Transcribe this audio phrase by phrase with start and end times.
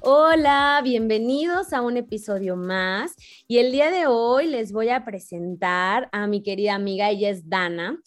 [0.00, 3.16] Hola, bienvenidos a un episodio más.
[3.48, 7.48] Y el día de hoy les voy a presentar a mi querida amiga, ella es
[7.48, 7.98] Dana.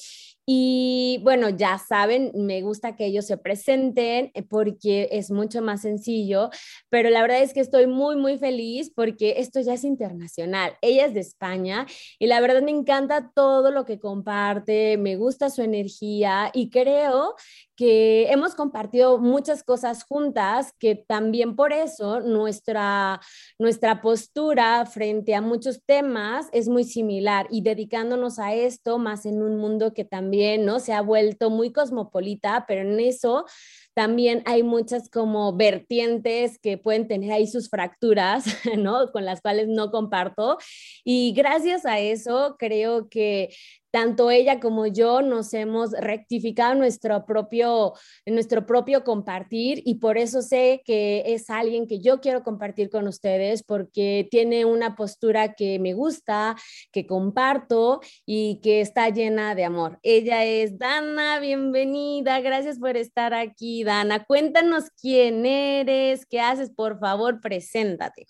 [0.45, 5.81] Y bueno, ya saben, me gusta que ellos se presenten eh, porque es mucho más
[5.81, 6.49] sencillo,
[6.89, 10.77] pero la verdad es que estoy muy, muy feliz porque esto ya es internacional.
[10.81, 11.85] Ella es de España
[12.19, 17.35] y la verdad me encanta todo lo que comparte, me gusta su energía y creo
[17.81, 23.19] que hemos compartido muchas cosas juntas, que también por eso nuestra,
[23.57, 29.41] nuestra postura frente a muchos temas es muy similar y dedicándonos a esto más en
[29.41, 30.79] un mundo que también ¿no?
[30.79, 33.45] se ha vuelto muy cosmopolita, pero en eso
[33.93, 38.45] también hay muchas como vertientes que pueden tener ahí sus fracturas,
[38.77, 39.11] ¿no?
[39.11, 40.57] Con las cuales no comparto.
[41.03, 43.49] Y gracias a eso creo que
[43.91, 47.93] tanto ella como yo nos hemos rectificado nuestro propio,
[48.25, 53.07] nuestro propio compartir y por eso sé que es alguien que yo quiero compartir con
[53.07, 56.55] ustedes porque tiene una postura que me gusta,
[56.91, 59.99] que comparto y que está llena de amor.
[60.03, 64.23] Ella es Dana, bienvenida, gracias por estar aquí, Dana.
[64.25, 68.27] Cuéntanos quién eres, qué haces, por favor, preséntate.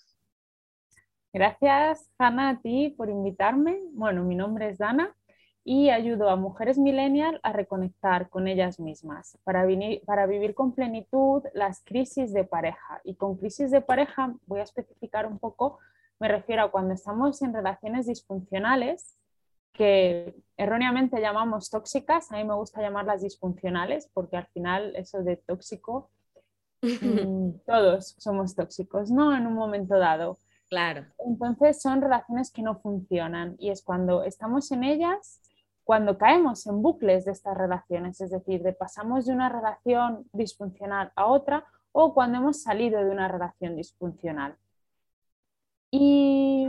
[1.32, 3.80] Gracias, Hanna, a ti por invitarme.
[3.92, 5.14] Bueno, mi nombre es Dana
[5.64, 9.66] y ayudo a mujeres millennial a reconectar con ellas mismas para,
[10.04, 13.00] para vivir con plenitud las crisis de pareja.
[13.04, 15.78] Y con crisis de pareja voy a especificar un poco,
[16.18, 19.16] me refiero a cuando estamos en relaciones disfuncionales
[19.72, 25.36] que erróneamente llamamos tóxicas, a mí me gusta llamarlas disfuncionales porque al final eso de
[25.36, 26.10] tóxico,
[26.82, 29.36] mm, todos somos tóxicos, ¿no?
[29.36, 30.38] En un momento dado.
[30.68, 31.04] Claro.
[31.26, 35.40] Entonces son relaciones que no funcionan y es cuando estamos en ellas
[35.84, 41.12] cuando caemos en bucles de estas relaciones, es decir, de pasamos de una relación disfuncional
[41.16, 44.56] a otra o cuando hemos salido de una relación disfuncional.
[45.90, 46.66] Y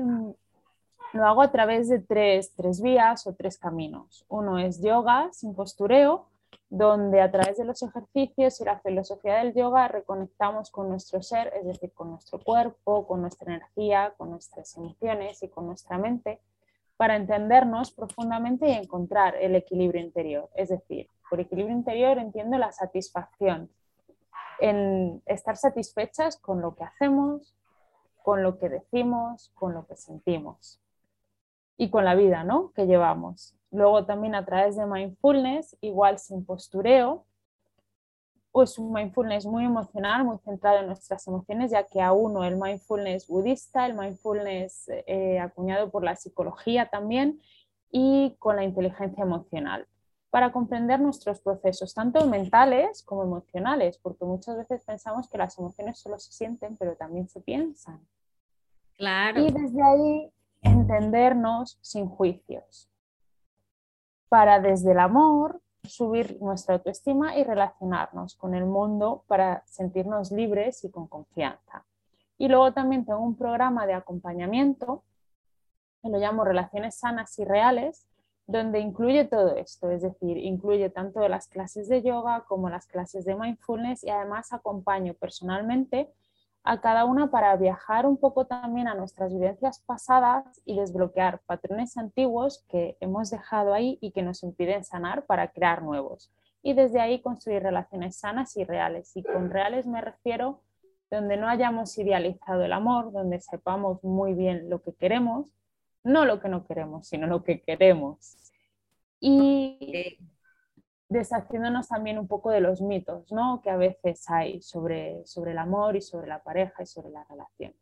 [1.13, 4.25] lo hago a través de tres, tres vías o tres caminos.
[4.29, 6.25] Uno es yoga sin postureo,
[6.69, 11.53] donde a través de los ejercicios y la filosofía del yoga reconectamos con nuestro ser,
[11.55, 16.41] es decir, con nuestro cuerpo, con nuestra energía, con nuestras emociones y con nuestra mente
[16.97, 20.49] para entendernos profundamente y encontrar el equilibrio interior.
[20.55, 23.69] Es decir, por equilibrio interior entiendo la satisfacción,
[24.59, 27.53] en estar satisfechas con lo que hacemos,
[28.23, 30.79] con lo que decimos, con lo que sentimos
[31.77, 32.71] y con la vida ¿no?
[32.73, 33.55] que llevamos.
[33.71, 37.25] Luego también a través de mindfulness, igual sin postureo,
[38.51, 42.55] pues un mindfulness muy emocional, muy centrado en nuestras emociones, ya que a uno el
[42.55, 47.41] mindfulness budista, el mindfulness eh, acuñado por la psicología también
[47.89, 49.87] y con la inteligencia emocional,
[50.29, 55.97] para comprender nuestros procesos, tanto mentales como emocionales, porque muchas veces pensamos que las emociones
[55.97, 58.05] solo se sienten, pero también se piensan.
[58.97, 59.41] Claro.
[59.41, 60.31] Y desde ahí
[60.63, 62.89] entendernos sin juicios,
[64.29, 70.83] para desde el amor subir nuestra autoestima y relacionarnos con el mundo para sentirnos libres
[70.83, 71.85] y con confianza.
[72.37, 75.03] Y luego también tengo un programa de acompañamiento
[76.01, 78.07] que lo llamo Relaciones Sanas y Reales,
[78.45, 83.23] donde incluye todo esto, es decir, incluye tanto las clases de yoga como las clases
[83.23, 86.11] de mindfulness y además acompaño personalmente
[86.63, 91.97] a cada una para viajar un poco también a nuestras vivencias pasadas y desbloquear patrones
[91.97, 96.31] antiguos que hemos dejado ahí y que nos impiden sanar para crear nuevos.
[96.61, 99.15] Y desde ahí construir relaciones sanas y reales.
[99.17, 100.61] Y con reales me refiero
[101.11, 105.51] donde no hayamos idealizado el amor, donde sepamos muy bien lo que queremos,
[106.03, 108.37] no lo que no queremos, sino lo que queremos.
[109.19, 110.17] Y
[111.13, 113.61] deshaciéndonos también un poco de los mitos ¿no?
[113.63, 117.27] que a veces hay sobre, sobre el amor y sobre la pareja y sobre las
[117.27, 117.77] relaciones.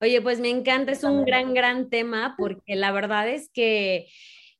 [0.00, 4.06] Oye, pues me encanta, es un gran, gran tema porque la verdad es que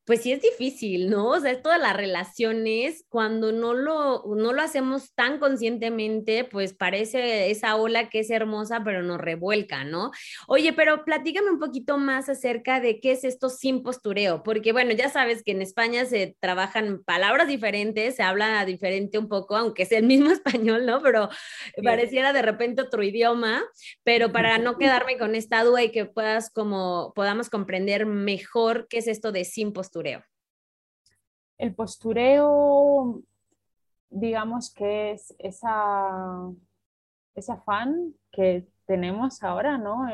[0.09, 1.29] pues sí es difícil, ¿no?
[1.29, 7.51] O sea, todas las relaciones, cuando no lo, no lo hacemos tan conscientemente, pues parece
[7.51, 10.11] esa ola que es hermosa, pero nos revuelca, ¿no?
[10.47, 14.93] Oye, pero platícame un poquito más acerca de qué es esto sin postureo, porque bueno,
[14.93, 19.83] ya sabes que en España se trabajan palabras diferentes, se habla diferente un poco, aunque
[19.83, 21.03] es el mismo español, ¿no?
[21.03, 21.29] Pero
[21.85, 23.63] pareciera de repente otro idioma,
[24.05, 28.97] pero para no quedarme con esta duda y que puedas como podamos comprender mejor qué
[28.97, 29.98] es esto de sin postureo
[31.59, 33.21] el postureo,
[34.11, 36.51] digamos que es esa,
[37.35, 40.07] ese afán que tenemos ahora, ¿no?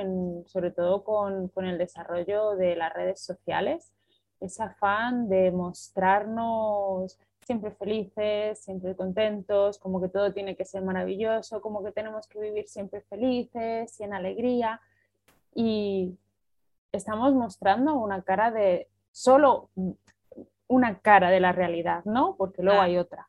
[0.46, 3.92] sobre todo con, el desarrollo de las redes sociales,
[4.40, 11.60] ese afán de mostrarnos siempre felices, siempre contentos, como que todo tiene que ser maravilloso,
[11.60, 14.80] como que tenemos que vivir siempre felices y en alegría.
[15.54, 16.18] Y
[16.90, 19.70] estamos mostrando una cara de, solo
[20.66, 22.34] una cara de la realidad, ¿no?
[22.36, 23.28] Porque luego hay otra.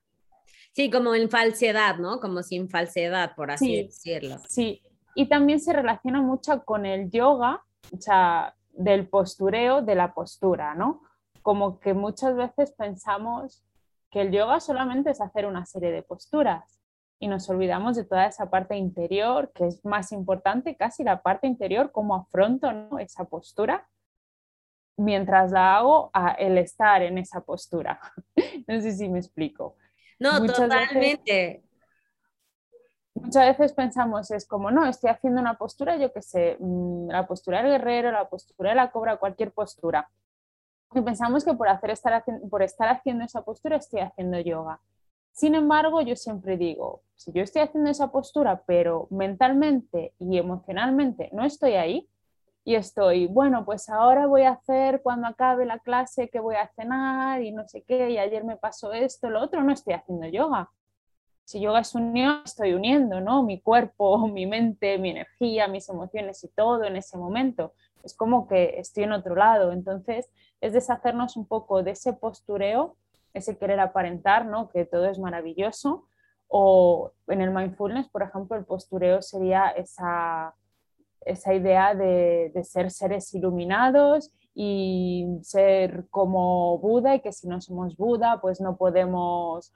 [0.74, 2.20] Sí, como en falsedad, ¿no?
[2.20, 4.40] Como sin falsedad, por así decirlo.
[4.48, 4.82] Sí,
[5.14, 10.74] y también se relaciona mucho con el yoga, o sea, del postureo, de la postura,
[10.74, 11.04] ¿no?
[11.44, 13.64] Como que muchas veces pensamos
[14.10, 16.82] que el yoga solamente es hacer una serie de posturas
[17.20, 21.48] y nos olvidamos de toda esa parte interior, que es más importante, casi la parte
[21.48, 23.00] interior, cómo afronto ¿no?
[23.00, 23.88] esa postura
[24.98, 28.00] mientras la hago a el estar en esa postura.
[28.68, 29.78] no sé si me explico.
[30.20, 31.64] No, totalmente.
[33.14, 37.28] muchas veces pensamos, es como, no, estoy haciendo una postura, yo qué sé, mm, la
[37.28, 40.10] postura del guerrero, la postura de la cobra, cualquier postura.
[40.94, 44.80] Y pensamos que por, hacer estar, por estar haciendo esa postura estoy haciendo yoga.
[45.34, 51.30] Sin embargo, yo siempre digo, si yo estoy haciendo esa postura, pero mentalmente y emocionalmente
[51.34, 52.10] no estoy ahí,
[52.68, 56.68] y estoy, bueno, pues ahora voy a hacer cuando acabe la clase que voy a
[56.76, 60.28] cenar y no sé qué, y ayer me pasó esto, lo otro, no estoy haciendo
[60.28, 60.72] yoga.
[61.44, 63.44] Si yoga es unión, estoy uniendo, ¿no?
[63.44, 67.74] Mi cuerpo, mi mente, mi energía, mis emociones y todo en ese momento.
[68.04, 69.72] Es como que estoy en otro lado.
[69.72, 70.28] Entonces,
[70.60, 72.98] es deshacernos un poco de ese postureo,
[73.36, 74.70] ese querer aparentar, ¿no?
[74.70, 76.08] Que todo es maravilloso.
[76.48, 80.56] O en el mindfulness, por ejemplo, el postureo sería esa
[81.26, 87.98] esa idea de, ser seres iluminados y ser como Buda y que si no somos
[87.98, 89.74] Buda pues no podemos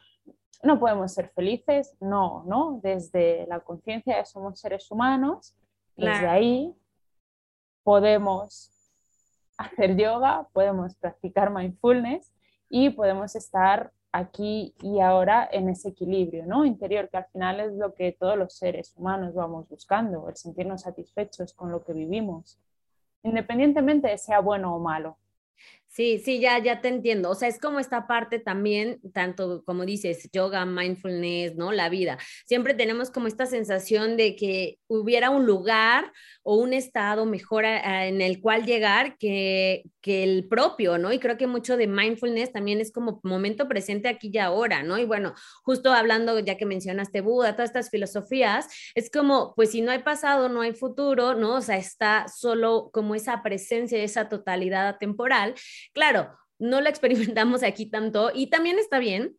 [0.62, 2.82] no podemos ser felices, no, ¿no?
[2.84, 5.56] Desde la conciencia de somos seres humanos,
[5.96, 6.76] desde ahí
[7.84, 8.70] podemos
[9.58, 12.34] hacer yoga, podemos practicar mindfulness
[12.70, 16.66] y podemos estar aquí y ahora en ese equilibrio ¿no?
[16.66, 20.82] interior, que al final es lo que todos los seres humanos vamos buscando, el sentirnos
[20.82, 22.60] satisfechos con lo que vivimos,
[23.24, 25.18] independientemente de sea bueno o malo.
[25.92, 27.32] Sí, sí, ya, ya te entiendo.
[27.32, 31.72] O sea, es como esta parte también, tanto como dices, yoga, mindfulness, ¿no?
[31.72, 32.20] La vida.
[32.46, 36.14] Siempre tenemos como esta sensación de que hubiera un lugar
[36.44, 41.12] o un estado mejor en el cual llegar que, que el propio, ¿no?
[41.12, 45.00] Y creo que mucho de mindfulness también es como momento presente aquí y ahora, ¿no?
[45.00, 45.34] Y bueno,
[45.64, 50.00] justo hablando, ya que mencionaste Buda, todas estas filosofías, es como, pues si no hay
[50.04, 51.56] pasado, no hay futuro, ¿no?
[51.56, 55.56] O sea, está solo como esa presencia, esa totalidad temporal
[55.94, 59.38] Claro, no la experimentamos aquí tanto y también está bien,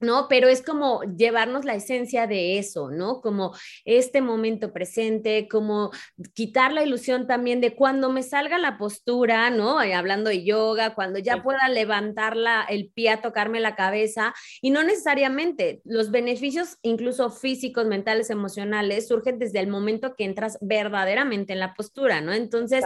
[0.00, 0.28] ¿no?
[0.28, 3.20] Pero es como llevarnos la esencia de eso, ¿no?
[3.20, 3.52] Como
[3.84, 5.90] este momento presente, como
[6.34, 9.78] quitar la ilusión también de cuando me salga la postura, ¿no?
[9.78, 12.36] hablando de yoga, cuando ya pueda levantar
[12.68, 19.08] el pie a tocarme la cabeza y no necesariamente los beneficios, incluso físicos, mentales, emocionales,
[19.08, 22.32] surgen desde el momento que entras verdaderamente en la postura, ¿no?
[22.32, 22.84] Entonces,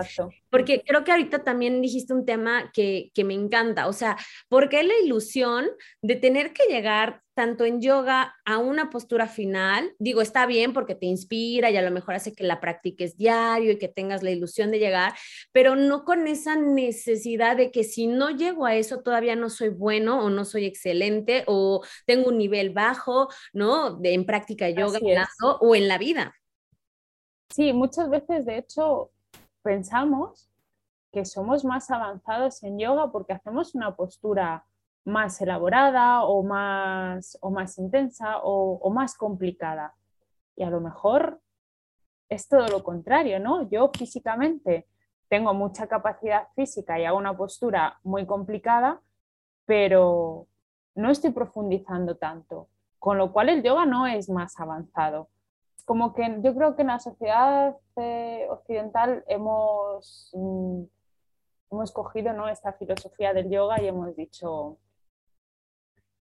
[0.53, 4.19] porque creo que ahorita también dijiste un tema que, que me encanta, o sea,
[4.51, 5.67] ¿por qué la ilusión
[6.03, 10.95] de tener que llegar tanto en yoga a una postura final, digo, está bien porque
[10.95, 14.31] te inspira y a lo mejor hace que la practiques diario y que tengas la
[14.31, 15.15] ilusión de llegar,
[15.53, 19.71] pero no con esa necesidad de que si no llego a eso todavía no soy
[19.71, 23.97] bueno o no soy excelente o tengo un nivel bajo, ¿no?
[23.97, 25.01] De, en práctica de yoga
[25.61, 26.35] o en la vida.
[27.49, 29.11] Sí, muchas veces, de hecho,
[29.63, 30.51] pensamos
[31.13, 34.65] que somos más avanzados en yoga porque hacemos una postura
[35.05, 39.95] más elaborada o más, o más intensa o, más complicada.
[40.57, 41.41] Y a lo mejor
[42.29, 43.69] es todo lo contrario, ¿no?
[43.69, 44.87] Yo físicamente
[45.29, 49.01] tengo mucha capacidad física y hago una postura muy complicada,
[49.67, 50.47] pero
[50.95, 55.29] no estoy profundizando tanto, con lo cual el yoga no es más avanzado.
[55.85, 60.31] Como que yo creo que en la sociedad eh, occidental hemos...
[60.35, 60.85] Mm,
[61.73, 62.49] hemos cogido ¿no?
[62.49, 64.79] esta filosofía del yoga y hemos dicho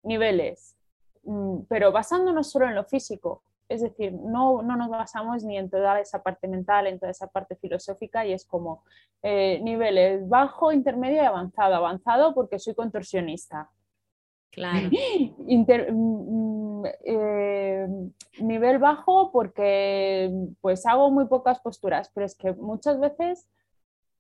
[0.04, 0.76] niveles,
[1.24, 3.44] mm, pero basándonos solo en lo físico.
[3.68, 7.28] Es decir, no, no nos basamos ni en toda esa parte mental, en toda esa
[7.28, 8.84] parte filosófica y es como
[9.22, 11.76] eh, niveles bajo, intermedio y avanzado.
[11.76, 13.70] Avanzado porque soy contorsionista.
[14.52, 14.90] Claro.
[15.42, 16.69] Mm,
[17.04, 17.88] eh,
[18.40, 20.32] nivel bajo porque
[20.62, 23.48] pues hago muy pocas posturas, pero es que muchas veces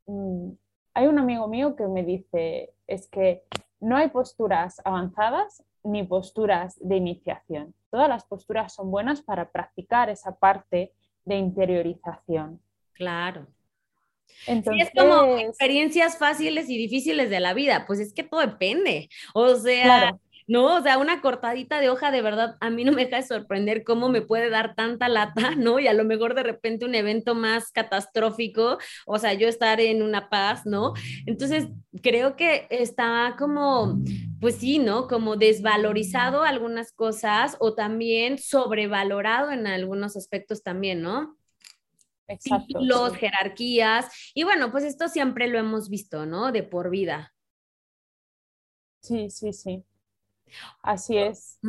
[0.06, 0.50] mm,
[0.94, 3.44] hay un amigo mío que me dice, es que
[3.80, 7.74] no hay posturas avanzadas ni posturas de iniciación.
[7.90, 10.94] Todas las posturas son buenas para practicar esa parte
[11.26, 12.60] de interiorización.
[12.94, 13.48] Claro.
[14.46, 19.10] Entonces, es como experiencias fáciles y difíciles de la vida, pues es que todo depende.
[19.34, 20.18] O sea,
[20.50, 20.78] ¿no?
[20.78, 23.84] O sea, una cortadita de hoja de verdad a mí no me deja de sorprender
[23.84, 25.80] cómo me puede dar tanta lata, ¿no?
[25.80, 30.02] Y a lo mejor de repente un evento más catastrófico, o sea, yo estar en
[30.02, 30.94] una paz, ¿no?
[31.28, 31.68] Entonces,
[32.02, 34.00] creo que está como,
[34.42, 35.08] pues sí, ¿no?
[35.08, 41.38] Como desvalorizado algunas cosas o también sobrevalorado en algunos aspectos también, ¿no?
[42.28, 42.80] Exacto.
[42.82, 44.08] Los jerarquías.
[44.34, 46.52] Y bueno, pues esto siempre lo hemos visto, ¿no?
[46.52, 47.34] De por vida.
[49.02, 49.84] Sí, sí, sí.
[50.82, 51.60] Así es.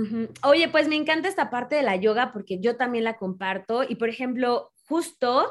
[0.42, 3.96] Oye, pues me encanta esta parte de la yoga porque yo también la comparto y
[3.96, 5.50] por ejemplo, justo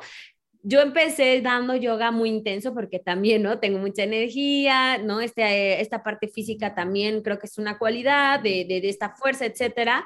[0.62, 3.60] yo empecé dando yoga muy intenso porque también, ¿no?
[3.60, 5.22] Tengo mucha energía, ¿no?
[5.22, 10.04] Este, esta parte física también creo que es una cualidad de, de, esta fuerza, etcétera.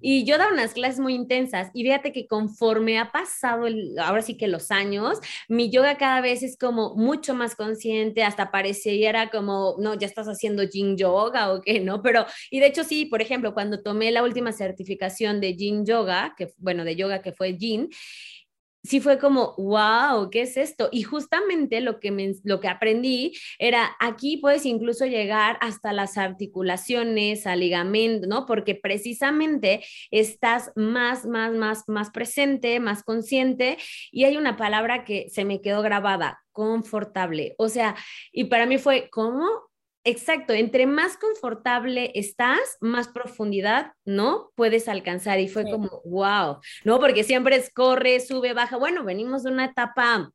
[0.00, 4.22] Y yo daba unas clases muy intensas y fíjate que conforme ha pasado, el, ahora
[4.22, 9.30] sí que los años, mi yoga cada vez es como mucho más consciente, hasta pareciera
[9.30, 12.02] como, no, ya estás haciendo yin yoga o qué, ¿no?
[12.02, 16.34] Pero, y de hecho sí, por ejemplo, cuando tomé la última certificación de yin yoga,
[16.36, 17.88] que, bueno, de yoga que fue yin,
[18.82, 20.88] sí fue como, wow, ¿qué es esto?
[20.92, 26.18] Y justamente lo que, me, lo que aprendí era, aquí puedes incluso llegar hasta las
[26.18, 28.46] articulaciones, al ligamento, ¿no?
[28.46, 33.78] Porque precisamente estás más, más, más, más presente, más consciente.
[34.10, 37.54] Y hay una palabra que se me quedó grabada, confortable.
[37.58, 37.94] O sea,
[38.32, 39.71] y para mí fue, ¿cómo?
[40.04, 44.50] Exacto, entre más confortable estás, más profundidad, ¿no?
[44.56, 45.38] Puedes alcanzar.
[45.38, 46.98] Y fue como, wow, ¿no?
[46.98, 48.76] Porque siempre es corre, sube, baja.
[48.76, 50.32] Bueno, venimos de una etapa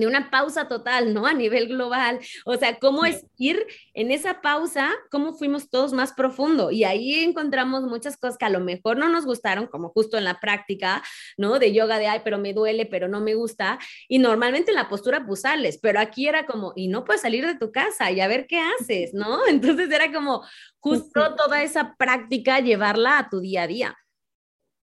[0.00, 1.26] de una pausa total, ¿no?
[1.26, 2.20] A nivel global.
[2.44, 6.70] O sea, cómo es ir en esa pausa, cómo fuimos todos más profundo.
[6.70, 10.24] Y ahí encontramos muchas cosas que a lo mejor no nos gustaron, como justo en
[10.24, 11.02] la práctica,
[11.36, 11.58] ¿no?
[11.58, 13.78] De yoga de, ay, pero me duele, pero no me gusta.
[14.08, 17.46] Y normalmente en la postura, pues sales, pero aquí era como, y no puedes salir
[17.46, 19.46] de tu casa y a ver qué haces, ¿no?
[19.48, 20.42] Entonces era como
[20.80, 23.96] justo toda esa práctica, llevarla a tu día a día.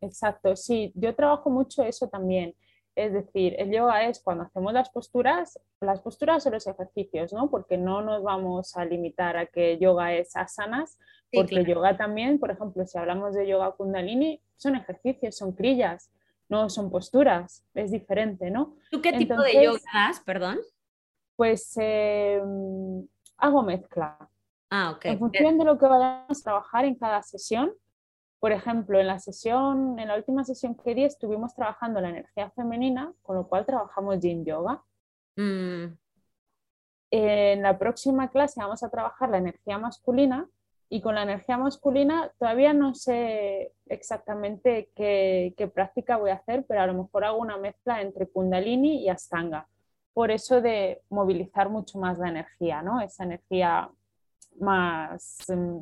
[0.02, 2.54] Exacto, sí, yo trabajo mucho eso también
[2.96, 7.50] es decir, el yoga es cuando hacemos las posturas, las posturas son los ejercicios, ¿no?
[7.50, 10.98] Porque no nos vamos a limitar a que yoga es asanas,
[11.32, 16.10] porque el yoga también, por ejemplo, si hablamos de yoga kundalini, son ejercicios, son crillas,
[16.48, 18.76] no son posturas, es diferente, ¿no?
[18.90, 20.60] ¿Tú qué tipo de yoga das, perdón?
[21.36, 23.06] Pues em,
[23.38, 24.18] hago mezcla.
[24.70, 25.06] Ah, ok.
[25.06, 27.74] En función de lo que vayamos a trabajar en cada sesión,
[28.46, 32.52] por ejemplo, en la sesión, en la última sesión que di, estuvimos trabajando la energía
[32.52, 34.84] femenina, con lo cual trabajamos yin yoga.
[35.36, 35.98] Mm.
[37.10, 40.48] En la próxima clase vamos a trabajar la energía masculina
[40.90, 46.66] y con la energía masculina todavía no sé exactamente qué, qué, práctica voy a hacer,
[46.68, 49.68] pero a lo mejor hago una mezcla entre kundalini y astanga.
[50.14, 53.02] Por eso de movilizar mucho más la energía, ¿no?
[53.02, 53.90] Esa energía
[54.60, 55.80] más mm,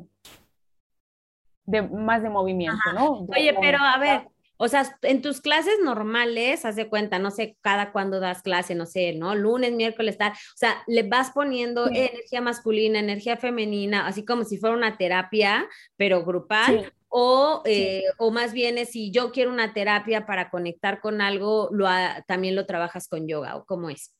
[1.64, 3.26] de, más de movimiento, ¿no?
[3.34, 7.56] Oye, pero a ver, o sea, en tus clases normales, haz de cuenta, no sé,
[7.60, 9.34] cada cuando das clase, no sé, ¿no?
[9.34, 10.32] Lunes, miércoles, tal.
[10.32, 15.68] O sea, le vas poniendo energía masculina, energía femenina, así como si fuera una terapia,
[15.96, 16.92] pero grupal.
[17.16, 21.68] O, eh, o más bien es si yo quiero una terapia para conectar con algo,
[21.70, 21.86] lo,
[22.26, 24.12] también lo trabajas con yoga, ¿o cómo es?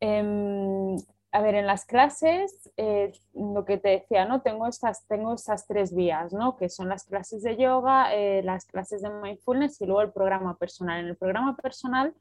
[0.00, 0.96] Em,
[1.30, 4.40] a ver, en las clases, eh, lo que te decía, ¿no?
[4.40, 6.56] Tengo estas, tengo estas tres vías, ¿no?
[6.56, 10.56] Que son las clases de yoga, eh, las clases de mindfulness y luego el programa
[10.56, 11.00] personal.
[11.00, 12.14] En el programa personal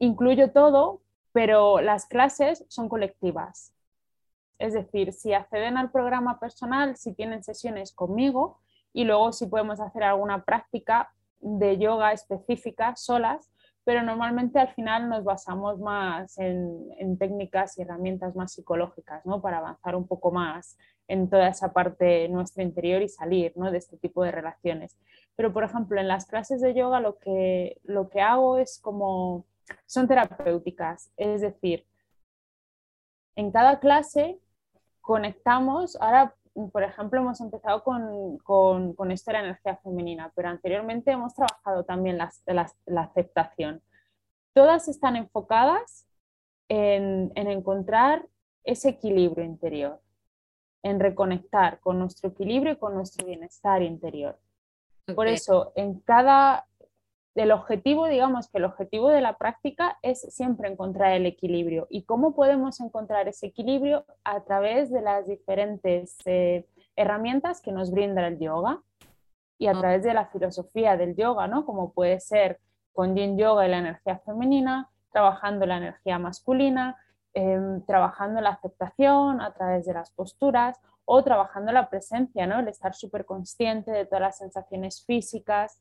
[0.00, 1.02] incluyo todo,
[1.32, 3.72] pero las clases son colectivas.
[4.58, 8.58] Es decir, si acceden al programa personal, si tienen sesiones conmigo
[8.92, 13.48] y luego si podemos hacer alguna práctica de yoga específica solas,
[13.88, 19.40] pero normalmente al final nos basamos más en, técnicas y herramientas más psicológicas, ¿no?
[19.40, 20.76] Para avanzar un poco más
[21.06, 23.70] en toda esa parte nuestro interior y salir, ¿no?
[23.70, 24.98] De este tipo de relaciones.
[25.36, 29.46] Pero, por ejemplo, en las clases de yoga lo que, lo que hago es como,
[29.86, 31.86] son terapéuticas, es decir,
[33.36, 34.38] en cada clase
[35.00, 36.34] conectamos, ahora
[36.72, 41.84] por ejemplo, hemos empezado con, con, esto de la energía femenina, pero anteriormente hemos trabajado
[41.84, 43.82] también la, la, aceptación.
[44.52, 46.06] Todas están enfocadas
[46.68, 48.26] en, en, encontrar
[48.64, 50.00] ese equilibrio interior,
[50.82, 54.38] en reconectar con nuestro equilibrio y con nuestro bienestar interior.
[55.14, 56.66] Por eso, en cada,
[57.42, 61.86] el objetivo, digamos que el objetivo de la práctica es siempre encontrar el equilibrio.
[61.88, 64.04] ¿Y cómo podemos encontrar ese equilibrio?
[64.24, 66.66] A través de las diferentes eh,
[66.96, 68.82] herramientas que nos brinda el yoga
[69.58, 69.80] y a ah.
[69.80, 71.64] través de la filosofía del yoga, ¿no?
[71.64, 72.60] Como puede ser
[72.92, 76.96] con yin yoga y la energía femenina, trabajando la energía masculina,
[77.34, 82.58] em, trabajando la aceptación a través de las posturas o trabajando la presencia, ¿no?
[82.58, 85.80] el estar súper consciente de todas las sensaciones físicas,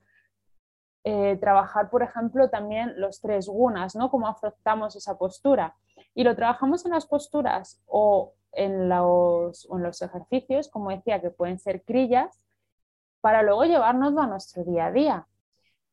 [1.09, 4.11] eh, trabajar, por ejemplo, también los tres gunas, ¿no?
[4.11, 5.73] cómo afrontamos esa postura.
[6.13, 11.29] Y lo trabajamos en las posturas o en los, en los ejercicios, como decía, que
[11.29, 12.41] pueden ser crillas,
[13.21, 15.27] para luego llevarnos a nuestro día a día.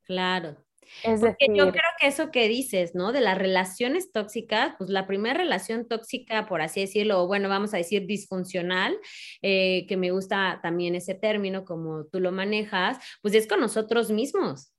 [0.03, 0.57] Claro,
[1.05, 3.13] es decir, yo creo que eso que dices, ¿no?
[3.13, 7.73] De las relaciones tóxicas, pues la primera relación tóxica, por así decirlo, o bueno, vamos
[7.73, 8.99] a decir disfuncional,
[9.43, 14.11] eh, que me gusta también ese término como tú lo manejas, pues es con nosotros
[14.11, 14.74] mismos.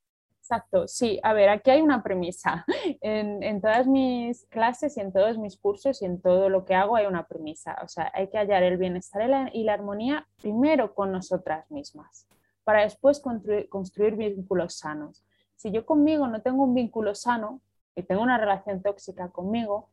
[0.46, 1.20] Exacto, sí.
[1.24, 2.66] A ver, aquí hay una premisa.
[3.02, 6.96] En, todas mis clases y en todos mis cursos y en todo lo que hago
[6.96, 7.78] hay una premisa.
[7.84, 11.70] O sea, hay que hallar el bienestar y la, y la armonía primero con nosotras
[11.72, 12.28] mismas,
[12.64, 15.26] para después construir, construir vínculos sanos.
[15.56, 17.62] Si yo conmigo no tengo un vínculo sano
[17.96, 19.90] y tengo una relación tóxica conmigo,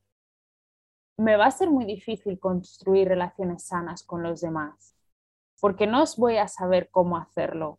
[1.17, 4.95] me va a ser muy difícil construir relaciones sanas con los demás,
[5.61, 7.79] porque no os voy a saber cómo hacerlo.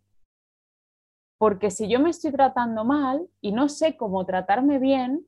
[1.43, 5.27] Porque si yo me estoy tratando mal y no sé cómo tratarme bien,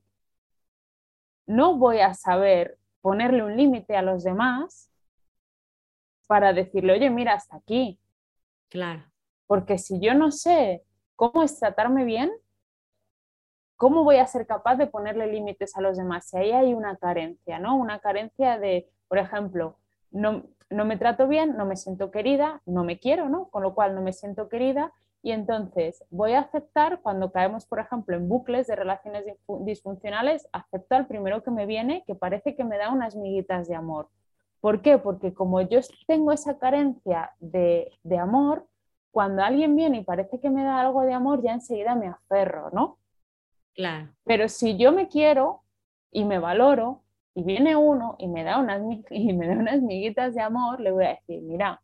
[1.44, 4.90] no voy a saber ponerle un límite a los demás
[6.26, 8.00] para decirle, oye, mira, hasta aquí.
[8.70, 9.04] Claro.
[9.46, 12.32] Porque si yo no sé cómo es tratarme bien,
[13.76, 16.30] ¿cómo voy a ser capaz de ponerle límites a los demás?
[16.30, 17.76] Si ahí hay una carencia, ¿no?
[17.76, 19.76] Una carencia de, por ejemplo,
[20.10, 23.50] no, no me trato bien, no me siento querida, no me quiero, ¿no?
[23.50, 27.80] Con lo cual no me siento querida y entonces voy a aceptar cuando caemos, por
[27.80, 29.24] ejemplo, en bucles de relaciones
[29.60, 33.74] disfuncionales, acepto al primero que me viene que parece que me da unas miguitas de
[33.74, 34.08] amor.
[34.60, 34.98] ¿Por qué?
[34.98, 38.66] Porque como yo tengo esa carencia de, de amor,
[39.10, 42.70] cuando alguien viene y parece que me da algo de amor, ya enseguida me aferro,
[42.70, 42.98] ¿no?
[44.24, 45.62] Pero si yo me quiero
[46.10, 47.02] y me valoro
[47.34, 50.90] y viene uno y me da unas, y me da unas miguitas de amor, le
[50.90, 51.80] voy a decir, mira,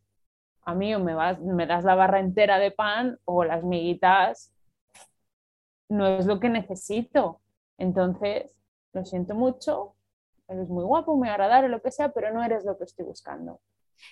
[0.64, 4.52] a mí o me, vas, me das la barra entera de pan o las miguitas
[5.88, 7.40] no es lo que necesito.
[7.78, 8.54] Entonces,
[8.92, 9.94] lo siento mucho,
[10.48, 13.60] eres muy guapo, muy agradable, lo que sea, pero no eres lo que estoy buscando.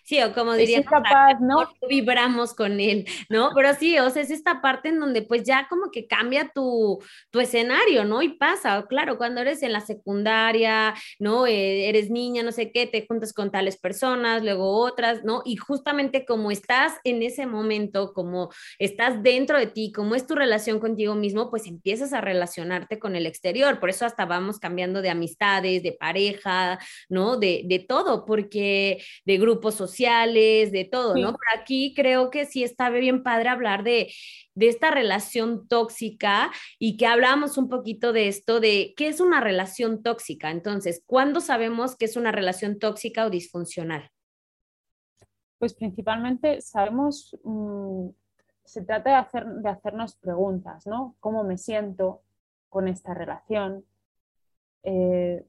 [0.05, 1.71] Sí, o como diría, capaz, ¿no?
[1.89, 3.51] vibramos con él, ¿no?
[3.55, 7.03] Pero sí, o sea, es esta parte en donde pues ya como que cambia tu,
[7.31, 8.23] tu escenario, ¿no?
[8.23, 11.47] Y pasa, claro, cuando eres en la secundaria, ¿no?
[11.47, 15.43] Eh, eres niña, no sé qué, te juntas con tales personas, luego otras, ¿no?
[15.45, 20.35] Y justamente como estás en ese momento, como estás dentro de ti, como es tu
[20.35, 23.81] relación contigo mismo, pues empiezas a relacionarte con el exterior.
[23.81, 27.37] Por eso hasta vamos cambiando de amistades, de pareja, ¿no?
[27.37, 31.33] De, de todo, porque de grupos sociales, de todo, ¿no?
[31.33, 34.13] Pero aquí creo que sí está bien padre hablar de,
[34.55, 39.41] de esta relación tóxica y que hablamos un poquito de esto, de qué es una
[39.41, 40.51] relación tóxica.
[40.51, 44.11] Entonces, ¿cuándo sabemos que es una relación tóxica o disfuncional?
[45.59, 48.09] Pues principalmente sabemos, mm,
[48.65, 51.17] se trata de, hacer, de hacernos preguntas, ¿no?
[51.21, 52.23] ¿Cómo me siento
[52.69, 53.85] con esta relación?
[54.83, 55.45] Eh,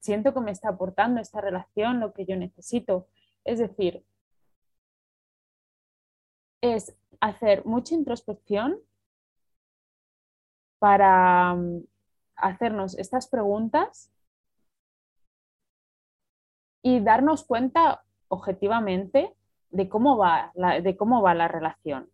[0.00, 3.06] siento que me está aportando esta relación lo que yo necesito.
[3.48, 4.04] Es decir,
[6.60, 8.78] es hacer mucha introspección
[10.78, 11.84] para mm,
[12.36, 14.12] hacernos estas preguntas
[16.82, 19.34] y darnos cuenta objetivamente
[19.70, 22.10] de cómo va la, de cómo va la relación.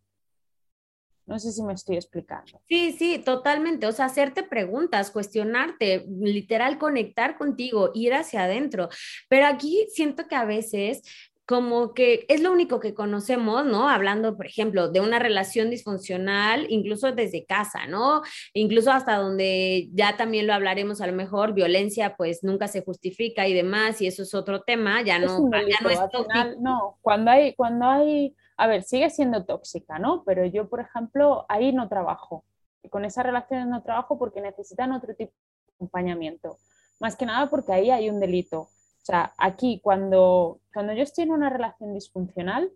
[1.26, 2.60] No sé si me estoy explicando.
[2.68, 3.86] Sí, sí, totalmente.
[3.86, 8.88] O sea, hacerte preguntas, cuestionarte, literal conectar contigo, ir hacia adentro.
[9.28, 11.02] Pero aquí siento que a veces
[11.46, 13.88] como que es lo único que conocemos, ¿no?
[13.88, 18.22] Hablando, por ejemplo, de una relación disfuncional, incluso desde casa, ¿no?
[18.54, 23.46] Incluso hasta donde ya también lo hablaremos a lo mejor, violencia pues nunca se justifica
[23.46, 26.60] y demás, y eso es otro tema, ya no, ya no es tóxico.
[26.60, 30.22] no, cuando hay, cuando hay, a ver, sigue siendo tóxica, ¿no?
[30.24, 32.44] Pero yo, por ejemplo, ahí no trabajo.
[32.90, 35.32] Con esas relaciones no trabajo porque necesitan otro tipo
[35.66, 36.58] de acompañamiento.
[37.00, 38.70] Más que nada porque ahí hay un delito O
[39.02, 42.70] sea, aquí cuando, cuando yo estoy en una relación disfuncional,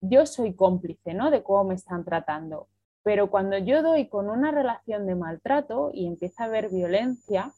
[0.00, 1.30] yo soy cómplice, ¿no?
[1.30, 2.68] De cómo me están tratando.
[3.02, 7.52] Pero cuando yo doy con una relación de maltrato y empieza a haber violencia,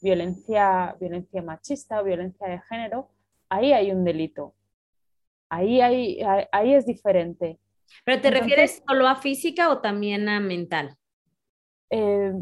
[0.00, 3.08] violencia, violencia machista, violencia de género,
[3.48, 4.54] ahí hay un delito.
[5.52, 6.18] Ahí, hay,
[6.50, 7.58] ahí es diferente.
[8.06, 10.96] ¿Pero te refieres solo a física o también a mental?
[11.90, 12.32] Eh,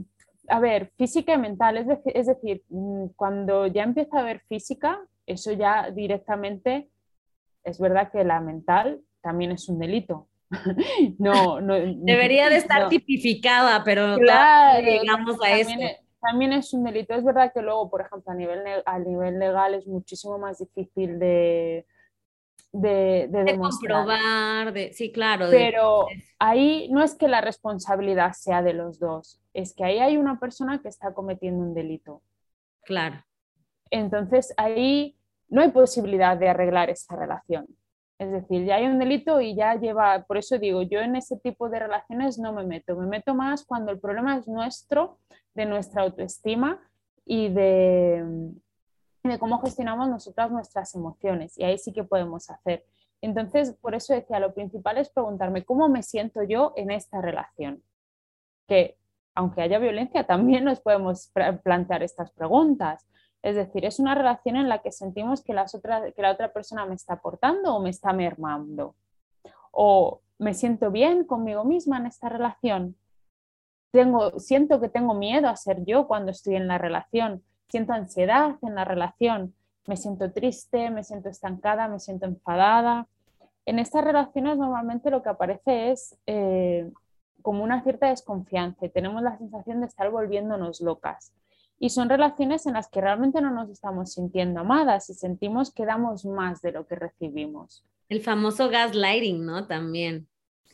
[0.47, 5.01] a ver, física y mental, es, es decir, mm, cuando ya empieza a haber física,
[5.27, 6.89] eso ya directamente,
[7.65, 10.29] es verdad que la mental también es un delito.
[11.19, 16.85] no, no, Debería de estar tipificada, pero claro, llegamos a también, Es, también es un
[16.85, 17.15] delito.
[17.15, 21.19] Es verdad que luego, por ejemplo, a nivel, a nivel legal es muchísimo más difícil
[21.19, 21.85] de,
[22.73, 25.47] de, de, comprobar, de, sí, claro.
[25.51, 26.07] Pero
[26.39, 30.39] ahí no es que la responsabilidad sea de los dos, es que ahí hay una
[30.39, 32.23] persona que está cometiendo un delito.
[32.83, 33.25] Claro.
[33.91, 35.17] Entonces ahí
[35.49, 37.67] no hay posibilidad de arreglar esa relación.
[38.19, 41.39] Es decir, ya hay un delito y ya lleva, por eso digo, yo en ese
[41.39, 45.19] tipo de relaciones no me meto, me meto más cuando el problema es nuestro,
[45.55, 46.79] de nuestra autoestima
[47.25, 48.53] y de,
[49.23, 51.59] de cómo gestionamos nosotras nuestras emociones.
[51.59, 52.85] Y ahí sí que podemos hacer.
[53.21, 57.83] Entonces, por eso decía, lo principal es preguntarme cómo me siento yo en esta relación.
[58.67, 58.97] Que
[59.35, 61.31] aunque haya violencia, también nos podemos
[61.63, 63.07] plantear estas preguntas.
[63.43, 65.55] Es decir, es una relación en la que sentimos que,
[66.17, 68.95] que la otra persona me está aportando o me está mermando.
[69.71, 72.97] O me siento bien conmigo misma en esta relación.
[73.93, 78.57] Tengo, siento que tengo miedo a ser yo cuando estoy en la relación siento ansiedad
[78.63, 79.55] en la relación,
[79.87, 83.07] me siento triste, me siento estancada, me siento enfadada.
[83.67, 86.91] En estas relaciones normalmente lo que aparece es eh,
[87.43, 91.33] como una cierta desconfianza, tenemos la sensación de estar volviéndonos locas.
[91.79, 95.87] Y son relaciones en las que realmente no nos estamos sintiendo amadas y sentimos que
[95.87, 97.87] damos más de lo que recibimos.
[98.11, 99.67] El famoso gaslighting, ¿no?
[99.67, 100.29] También.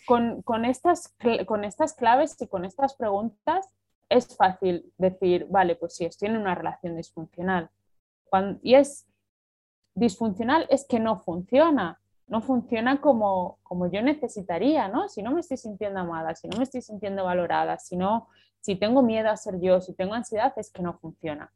[0.05, 1.15] Con, con, estas,
[1.47, 3.69] con estas claves y con estas preguntas
[4.09, 7.71] es fácil decir, vale, pues sí, estoy en una relación disfuncional.
[8.63, 9.07] y es
[9.95, 15.09] disfuncional es que no funciona, no funciona como, como yo necesitaría, ¿no?
[15.09, 18.29] Si no me estoy sintiendo amada, si no me estoy sintiendo valorada, si no,
[18.61, 21.53] si tengo miedo a ser yo, si tengo ansiedad, es que no funciona.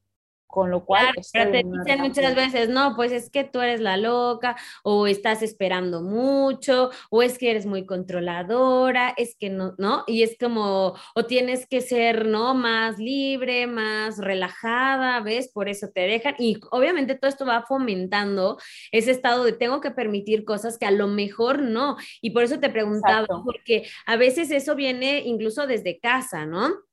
[0.51, 1.07] Con lo cual...
[1.33, 5.43] pero te dicen muchas veces, no, pues es que tú eres la loca, o estás
[5.43, 10.05] esperando mucho, o es que eres muy controladora, es que no, ¿no?
[10.07, 12.55] Y es como, o tienes que ser, ¿no?
[12.55, 15.49] Más libre, más relajada, ¿ves?
[15.49, 16.35] Por eso te dejan.
[16.39, 18.59] Y obviamente todo esto va fomentando
[18.93, 21.97] ese estado de tengo que permitir cosas que a lo mejor no.
[22.21, 26.89] Y por eso te preguntaba, porque a veces eso viene incluso desde casa, ¿no?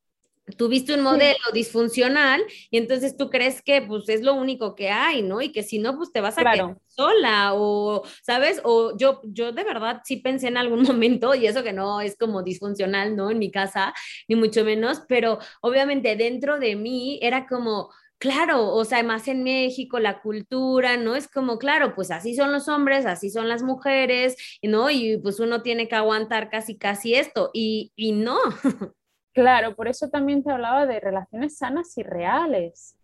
[0.55, 5.21] Tuviste un modelo disfuncional y entonces tú crees que pues es lo único que hay,
[5.21, 5.41] ¿no?
[5.41, 8.61] Y que si no, pues te vas a quedar sola o, ¿sabes?
[8.63, 12.17] O yo, yo de verdad sí pensé en algún momento, y eso que no es
[12.17, 13.29] como disfuncional, ¿no?
[13.29, 13.93] En mi casa,
[14.27, 17.89] ni mucho menos, pero obviamente dentro de mí era como...
[18.19, 21.15] Claro, o sea, más en México, la cultura, ¿no?
[21.15, 24.89] Es como, claro, pues así son los hombres, así son las mujeres, ¿no?
[24.89, 28.39] Y pues uno tiene que aguantar casi, casi esto, y, y no.
[29.37, 32.97] Claro, por eso también te hablaba de relaciones sanas y reales.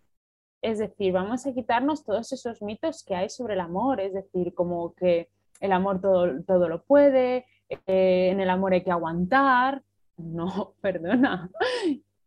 [0.64, 4.56] Es decir, vamos a quitarnos todos esos mitos que hay sobre el amor, es decir,
[4.56, 9.84] como que el amor todo, todo lo puede, eh, en el amor hay que aguantar.
[10.18, 11.52] No, perdona,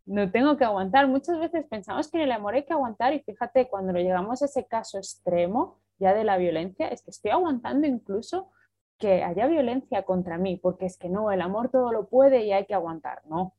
[0.05, 1.09] no tengo que aguantar.
[1.09, 4.45] Muchas veces pensamos que en el amor hay que aguantar y fíjate, cuando llegamos a
[4.45, 8.53] ese caso extremo ya de la violencia, es que estoy aguantando incluso
[8.99, 12.53] que haya violencia contra mí, porque es que no, el amor todo lo puede y
[12.53, 13.23] hay que aguantar.
[13.27, 13.56] No,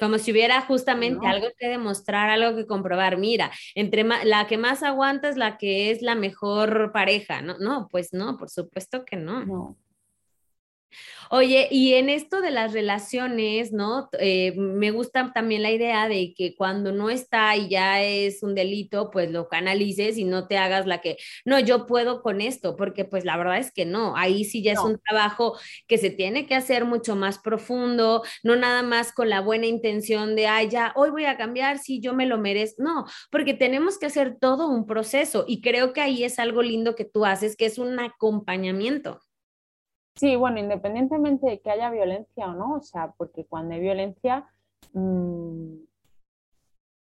[0.00, 3.18] como si hubiera justamente algo que demostrar, algo que comprobar.
[3.18, 7.42] Mira, entre la que más aguanta es la que es la mejor pareja.
[7.42, 9.44] No, no, pues no, por supuesto que no.
[9.44, 9.76] no.
[11.30, 14.08] Oye, y en esto de las relaciones, ¿no?
[14.18, 18.54] Eh, me gusta también la idea de que cuando no está y ya es un
[18.54, 22.76] delito, pues lo canalices y no te hagas la que, no, yo puedo con esto,
[22.76, 26.10] porque pues la verdad es que no, ahí sí ya es un trabajo que se
[26.10, 30.68] tiene que hacer mucho más profundo, no nada más con la buena intención de, ay,
[30.68, 34.36] ya, hoy voy a cambiar, si yo me lo merezco, no, porque tenemos que hacer
[34.40, 37.78] todo un proceso y creo que ahí es algo lindo que tú haces, que es
[37.78, 39.20] un acompañamiento.
[40.16, 44.48] Sí, bueno, independientemente de que haya violencia o no, o sea, porque cuando hay violencia,
[44.92, 45.74] mm,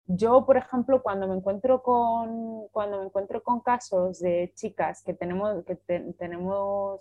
[0.07, 5.15] yo, por ejemplo, cuando me encuentro con, cuando me encuentro con casos de chicas que
[5.15, 5.77] tenemos, que
[6.19, 7.01] tenemos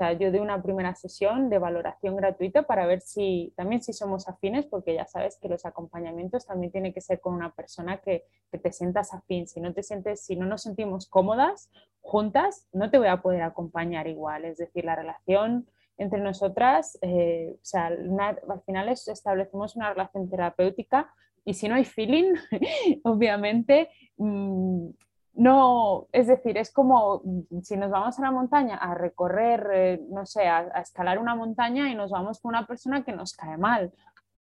[0.00, 4.28] sea, yo de una primera sesión de valoración gratuita para ver si también si somos
[4.28, 8.24] afines, porque ya sabes que los acompañamientos también tiene que ser con una persona que,
[8.50, 9.46] que, te sientas afín.
[9.46, 13.42] Si no te sientes, si no nos sentimos cómodas juntas, no te voy a poder
[13.42, 14.44] acompañar igual.
[14.44, 15.66] Es decir, la relación
[16.00, 21.12] entre nosotras, eh, o sea, al final establecemos una relación terapéutica
[21.44, 22.34] y si no hay feeling,
[23.04, 24.88] obviamente mmm,
[25.34, 27.22] no, es decir, es como
[27.62, 31.88] si nos vamos a la montaña a recorrer, eh, no sé, a, escalar una montaña
[31.90, 33.92] y nos vamos con una persona que nos cae mal.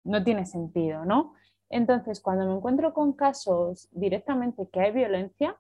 [0.04, 1.34] No tiene sentido, ¿no?
[1.70, 5.58] Entonces, cuando me encuentro con casos directamente que hay violencia,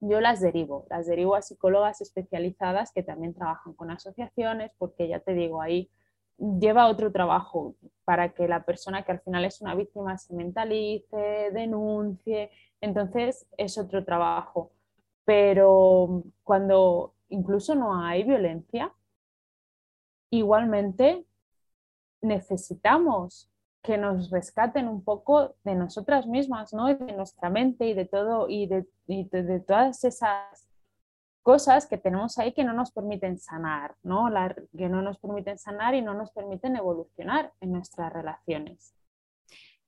[0.00, 5.20] yo las derivo, las derivo a psicólogas especializadas que también trabajan con asociaciones, porque ya
[5.20, 5.90] te digo, ahí
[6.38, 11.50] lleva otro trabajo para que la persona que al final es una víctima se mentalice,
[11.52, 14.70] denuncie, entonces es otro trabajo.
[15.24, 18.92] Pero cuando incluso no hay violencia,
[20.30, 21.24] igualmente
[22.20, 23.50] necesitamos
[23.82, 26.86] que nos rescaten un poco de nosotras mismas, ¿no?
[26.86, 30.63] de nuestra mente y de todo, y de, de todas esas
[31.44, 34.28] cosas que tenemos ahí que no nos permiten sanar, ¿no?
[34.76, 38.94] que no nos permiten sanar y no nos permiten evolucionar en nuestras relaciones.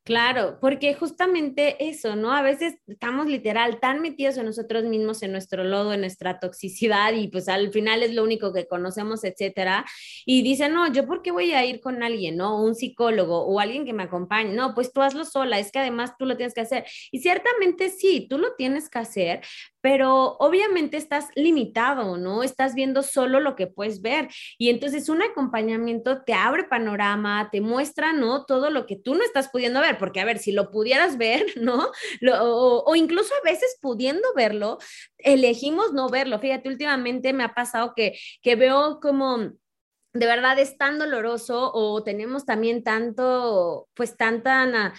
[0.06, 2.32] Claro, porque justamente eso, ¿no?
[2.32, 7.12] A veces estamos literal tan metidos en nosotros mismos, en nuestro lodo, en nuestra toxicidad
[7.14, 9.84] y pues al final es lo único que conocemos, etcétera.
[10.24, 12.62] Y dicen, no, yo por qué voy a ir con alguien, ¿no?
[12.62, 14.54] Un psicólogo o alguien que me acompañe.
[14.54, 16.84] No, pues tú hazlo sola, es que además tú lo tienes que hacer.
[17.10, 19.40] Y ciertamente sí, tú lo tienes que hacer,
[19.86, 22.42] pero obviamente estás limitado, ¿no?
[22.42, 24.26] Estás viendo solo lo que puedes ver.
[24.58, 28.46] Y entonces un acompañamiento te abre panorama, te muestra, ¿no?
[28.46, 31.46] Todo lo que tú no estás pudiendo ver, porque a ver, si lo pudieras ver,
[31.60, 31.92] ¿no?
[32.32, 34.78] o, incluso a veces pudiendo verlo,
[35.18, 36.40] elegimos no verlo.
[36.40, 42.02] Fíjate, últimamente me ha pasado que, que veo como de verdad es tan doloroso o
[42.02, 44.94] tenemos también tanto, pues tanta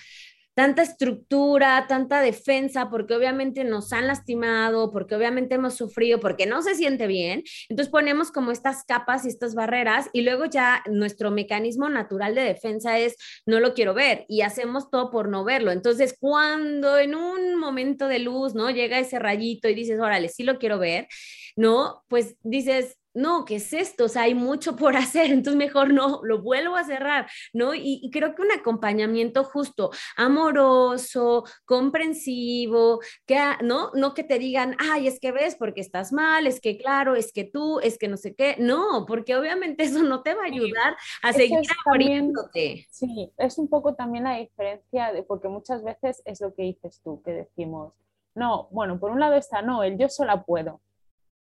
[0.58, 6.64] tanta estructura, tanta defensa, porque obviamente nos han lastimado, porque obviamente hemos sufrido, porque no
[6.64, 7.44] se siente bien.
[7.70, 12.42] Entonces ponemos como estas capas y estas barreras y luego ya nuestro mecanismo natural de
[12.42, 15.72] defensa es no lo quiero ver y hacemos todo por no verlo.
[15.72, 18.72] Entonces cuando en un momento de luz, ¿no?
[18.72, 21.08] Llega ese rayito y dices, órale, sí lo quiero ver,
[21.56, 22.04] ¿no?
[22.08, 24.06] Pues dices, no, ¿qué es esto?
[24.06, 27.74] O sea, hay mucho por hacer, entonces mejor no, lo vuelvo a cerrar, ¿no?
[27.74, 33.92] Y, creo que un acompañamiento justo, amoroso, comprensivo, que, ¿no?
[33.94, 37.34] No que te digan, ay, es que ves porque estás mal, es que claro, es
[37.34, 40.48] que tú, es que no sé qué, no, porque obviamente eso no te va a
[40.48, 42.88] ayudar a seguir abriéndote.
[42.92, 47.02] Sí, es un poco también la diferencia, de, porque muchas veces es lo que dices
[47.04, 47.94] tú, que decimos,
[48.36, 50.82] no, bueno, por un lado está, no, el yo sola puedo,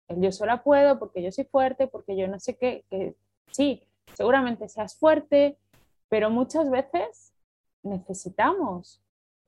[0.09, 3.15] yo sola puedo, porque yo soy fuerte, porque yo no sé qué, que
[3.51, 3.83] sí,
[4.15, 5.59] seguramente seas fuerte,
[6.09, 7.33] pero muchas veces
[7.83, 9.01] necesitamos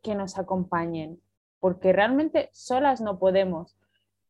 [0.03, 1.21] que nos acompañen,
[1.61, 3.77] porque realmente solas no podemos,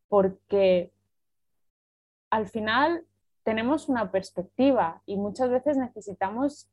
[0.08, 0.92] porque
[2.30, 3.04] al final
[3.44, 6.68] tenemos una perspectiva y muchas veces necesitamos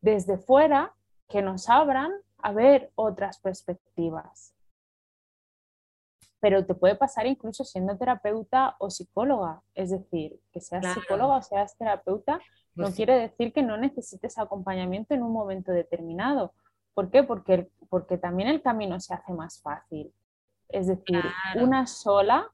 [0.00, 0.94] desde fuera
[1.28, 4.54] que nos abran a ver otras perspectivas
[6.40, 9.62] pero te puede pasar incluso siendo terapeuta o psicóloga.
[9.74, 12.40] Es decir, que seas psicóloga o seas terapeuta
[12.74, 16.54] no pues quiere decir que no necesites acompañamiento en un momento determinado.
[16.94, 17.22] ¿Por qué?
[17.22, 20.12] Porque, porque también el camino se hace más fácil.
[20.68, 21.22] Es decir,
[21.56, 22.48] una sola,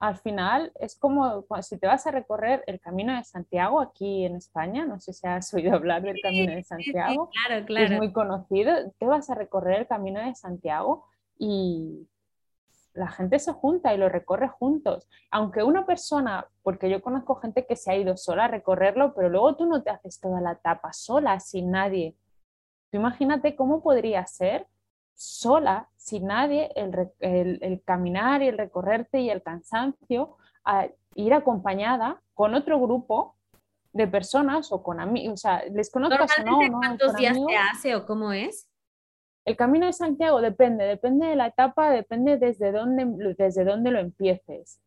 [0.00, 4.36] al final, es como si te vas a recorrer el camino de Santiago aquí en
[4.36, 7.86] España, no sé si has oído hablar del camino de Santiago, claro, claro.
[7.86, 11.06] es muy conocido, te vas a recorrer el camino de Santiago
[11.38, 12.08] y
[12.98, 15.08] la gente se junta y lo recorre juntos.
[15.30, 19.28] Aunque una persona, porque yo conozco gente que se ha ido sola a recorrerlo, pero
[19.28, 22.16] luego tú no te haces toda la etapa sola, sin nadie.
[22.90, 24.66] Tú imagínate cómo podría ser
[25.14, 32.54] sola, sin nadie, el, caminar y el recorrerte y el cansancio, a ir acompañada con
[32.54, 33.36] otro grupo
[33.92, 36.78] de personas o con amigos, o sea, les conozcas o no, no.
[36.78, 38.68] ¿Cuántos días se hace o cómo es?
[39.48, 43.98] El camino de Santiago depende, depende de la etapa, depende desde dónde, desde dónde lo
[43.98, 44.78] empieces.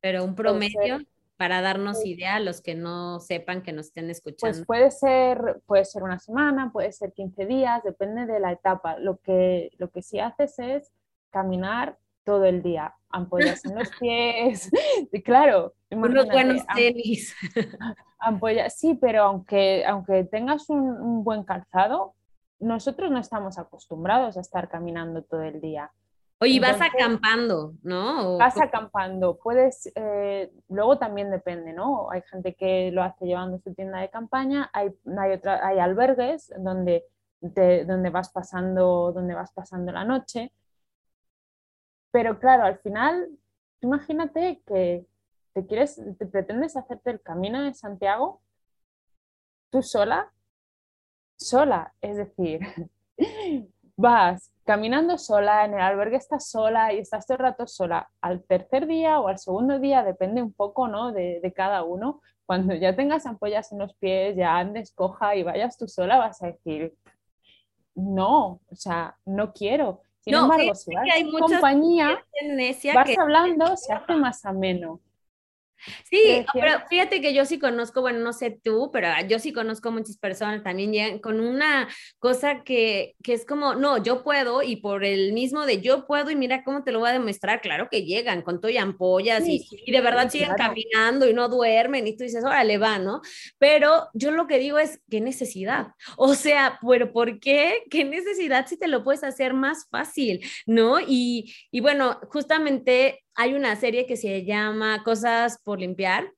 [0.00, 0.98] Pero un promedio
[1.36, 4.56] para darnos pues idea a los que no sepan que nos estén pues escuchando.
[4.56, 8.98] Pues puede ser, puede ser una semana, puede ser 15 días, depende de la etapa.
[8.98, 10.90] Lo que, lo que sí haces es
[11.30, 14.68] caminar todo el día, ampollas en los pies,
[15.24, 15.74] claro.
[15.92, 17.36] Unos buenos tenis.
[18.18, 22.16] Ampollas, sí, pero aunque, aunque tengas un buen calzado,
[22.62, 25.90] nosotros no estamos acostumbrados a estar caminando todo el día.
[26.40, 28.36] Oye, vas acampando, ¿no?
[28.36, 29.38] vas acampando.
[29.38, 32.10] Puedes, eh, luego también depende, ¿no?
[32.10, 36.52] Hay gente que lo hace llevando su tienda de campaña, hay, hay, otra, hay albergues
[36.58, 37.04] donde,
[37.40, 40.52] donde, vas pasando, donde vas pasando la noche.
[42.10, 43.28] Pero claro, al final,
[43.80, 45.06] imagínate que
[45.52, 48.40] te quieres, te pretendes hacerte el camino de Santiago
[49.72, 50.30] tú sola,
[51.36, 52.60] sola, es decir,
[53.96, 58.08] vas caminando sola, en el albergue estás sola y estás todo el rato sola.
[58.20, 61.12] Al tercer día o al segundo día, depende un poco ¿no?
[61.12, 65.76] de, cada uno, cuando ya tengas ampollas en los pies, ya andes coja y vayas
[65.76, 66.94] tú sola, vas a decir,
[67.94, 70.02] no, o sea, no quiero.
[70.20, 72.24] Sin embargo, si vas hay compañía,
[72.94, 75.00] vas hablando, se hace más ameno.
[76.08, 79.90] Sí, pero fíjate que yo sí conozco, bueno, no sé tú, pero yo sí conozco
[79.90, 84.76] muchas personas también llegan con una cosa que, que, es como, no, yo puedo y
[84.76, 87.88] por el mismo de yo puedo y mira cómo te lo voy a demostrar, claro
[87.90, 92.06] que llegan con todo y ampollas y, y, de verdad siguen caminando y no duermen
[92.06, 93.20] y tú dices, órale, va, ¿no?
[93.58, 95.88] Pero yo lo que digo es, ¿qué necesidad?
[96.24, 97.82] O sea, pero ¿por qué?
[97.90, 101.00] ¿Qué necesidad si te lo puedes hacer más fácil, ¿no?
[101.00, 106.32] Y, y bueno, justamente hay una serie que se llama Cosas por limpiar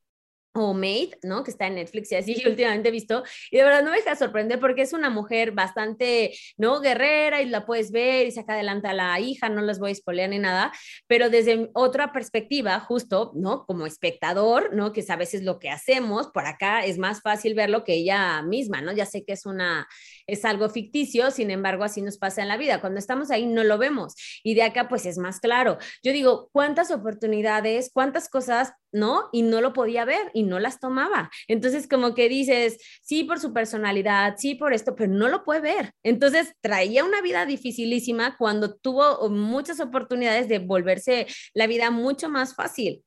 [0.55, 1.43] o Made, ¿no?
[1.43, 3.25] Que está en Netflix y así yo últimamente he visto.
[3.51, 6.81] Y de verdad no me deja sorprender porque es una mujer bastante, ¿no?
[6.81, 9.93] Guerrera y la puedes ver y saca adelante a la hija, no las voy a
[9.93, 10.73] espolear ni nada,
[11.07, 13.67] pero desde otra perspectiva, justo, ¿no?
[13.67, 14.93] Como espectador, ¿no?
[14.93, 18.43] Que es a veces lo que hacemos, por acá es más fácil verlo que ella
[18.43, 18.93] misma, ¿no?
[18.93, 19.89] Ya sé que es una,
[20.27, 22.81] es algo ficticio, sin embargo, así nos pasa en la vida.
[22.81, 25.79] Cuando estamos ahí no lo vemos y de acá pues es más claro.
[26.03, 29.29] Yo digo, ¿cuántas oportunidades, cuántas cosas, ¿no?
[29.33, 31.29] Y no lo podía ver y no las tomaba.
[31.49, 35.61] Entonces, como que dices, sí por su personalidad, sí por esto, pero no lo puede
[35.61, 35.93] ver.
[36.05, 42.55] Entonces, traía una vida dificilísima cuando tuvo muchas oportunidades de volverse la vida mucho más
[42.55, 43.05] fácil.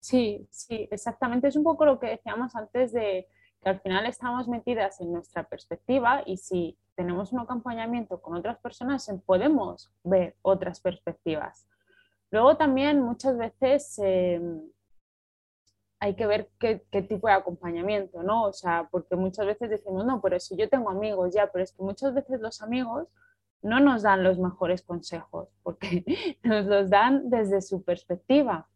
[0.00, 1.48] Sí, sí, exactamente.
[1.48, 3.26] Es un poco lo que decíamos antes de
[3.60, 8.58] que al final estamos metidas en nuestra perspectiva y si tenemos un acompañamiento con otras
[8.60, 11.66] personas, podemos ver otras perspectivas.
[12.30, 14.60] Luego también muchas veces em,
[16.00, 18.44] hay que ver qué, tipo de acompañamiento, ¿no?
[18.44, 21.72] O sea, porque muchas veces decimos, no, pero si yo tengo amigos ya, pero es
[21.72, 23.08] que muchas veces los amigos
[23.62, 26.04] no nos dan los mejores consejos, porque
[26.44, 28.68] nos los dan desde su perspectiva.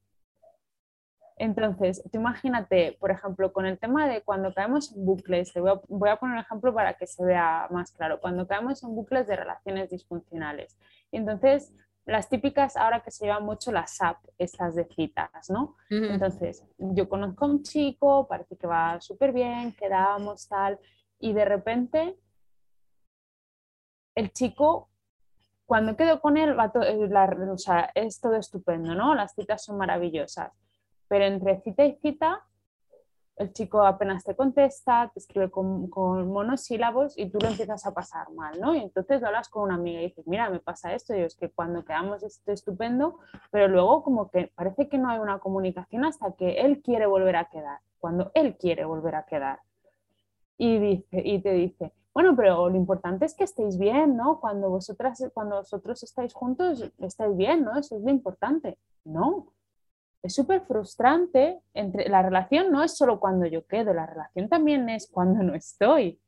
[1.36, 5.70] Entonces, tú imagínate, por ejemplo, con el tema de cuando caemos en bucles, te voy
[5.70, 8.94] a, voy a, poner un ejemplo para que se vea más claro, cuando caemos en
[8.94, 10.78] bucles de relaciones disfuncionales.
[11.10, 11.72] Entonces,
[12.04, 15.76] las típicas ahora que se llevan mucho las SAP, estas de citas, ¿no?
[15.88, 20.78] Entonces, yo conozco a un chico, parece que va súper bien, quedamos tal,
[21.20, 22.18] y de repente
[24.14, 24.90] el chico,
[25.64, 29.14] cuando quedo con él, va eh, o sea, es todo estupendo, ¿no?
[29.14, 30.52] Las citas son maravillosas,
[31.08, 32.44] pero entre cita y cita
[33.36, 35.88] el chico apenas te contesta, te escribe con,
[36.28, 38.74] monosílabos y tú lo empiezas a pasar mal, ¿no?
[38.74, 41.34] Y entonces lo hablas con una amiga y dices, mira, me pasa esto, y es
[41.34, 43.18] que cuando quedamos es estupendo,
[43.50, 47.36] pero luego como que parece que no hay una comunicación hasta que él quiere volver
[47.36, 49.60] a quedar, cuando él quiere volver a quedar.
[50.58, 54.38] Y, dice, y te dice, bueno, pero lo importante es que estéis bien, ¿no?
[54.40, 57.78] Cuando, vosotras, cuando vosotros estáis juntos, estáis bien, ¿no?
[57.78, 58.78] Eso es lo importante.
[59.04, 59.48] No,
[60.22, 61.60] es súper frustrante.
[61.74, 65.54] Entre, la relación no es solo cuando yo quedo, la relación también es cuando no
[65.54, 66.20] estoy.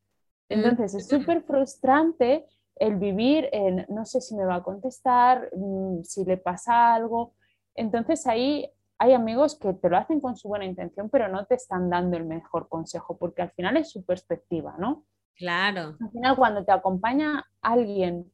[0.49, 6.03] Entonces es súper frustrante el vivir en no sé si me va a contestar, mm,
[6.03, 7.33] si le pasa algo.
[7.73, 11.55] Entonces ahí hay amigos que te lo hacen con su buena intención, pero no te
[11.55, 15.05] están dando el mejor consejo, porque al final es su perspectiva, ¿no?
[15.35, 15.97] Claro.
[15.99, 18.31] Al final, cuando te acompaña alguien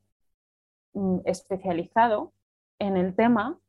[0.94, 2.34] mm, especializado
[2.78, 3.60] en el tema,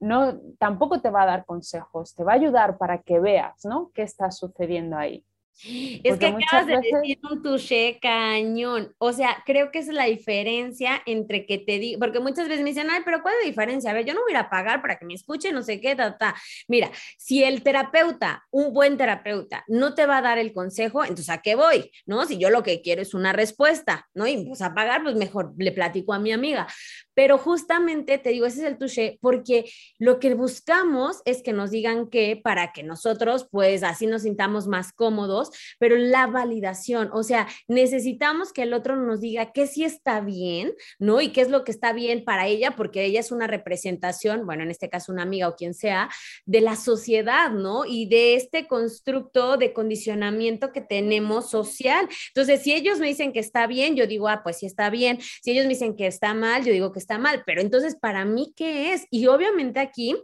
[0.00, 3.90] no, tampoco te va a dar consejos, te va a ayudar para que veas, ¿no?
[3.94, 5.24] ¿Qué está sucediendo ahí?
[5.62, 8.94] Es que acabas de decir un touché cañón.
[8.98, 12.70] O sea, creo que es la diferencia entre que te digo, porque muchas veces me
[12.70, 13.90] dicen, ay, pero ¿cuál es la diferencia?
[13.90, 15.80] A ver, yo no voy a ir a pagar para que me escuche, no sé
[15.80, 16.34] qué, ta, ta.
[16.68, 21.28] Mira, si el terapeuta, un buen terapeuta, no te va a dar el consejo, entonces
[21.28, 21.90] ¿a qué voy?
[22.06, 22.24] ¿No?
[22.24, 24.26] Si yo lo que quiero es una respuesta, ¿no?
[24.26, 26.66] Y pues a pagar, pues mejor le platico a mi amiga.
[27.14, 31.70] Pero justamente te digo, ese es el touché, porque lo que buscamos es que nos
[31.70, 35.39] digan que para que nosotros, pues así nos sintamos más cómodos
[35.78, 40.72] pero la validación, o sea, necesitamos que el otro nos diga qué sí está bien,
[40.98, 41.20] ¿no?
[41.20, 44.62] Y qué es lo que está bien para ella, porque ella es una representación, bueno,
[44.62, 46.08] en este caso una amiga o quien sea,
[46.44, 47.84] de la sociedad, ¿no?
[47.84, 52.08] Y de este constructo de condicionamiento que tenemos social.
[52.28, 55.18] Entonces, si ellos me dicen que está bien, yo digo, ah, pues sí está bien.
[55.42, 57.42] Si ellos me dicen que está mal, yo digo que está mal.
[57.46, 59.06] Pero entonces, ¿para mí qué es?
[59.10, 60.16] Y obviamente aquí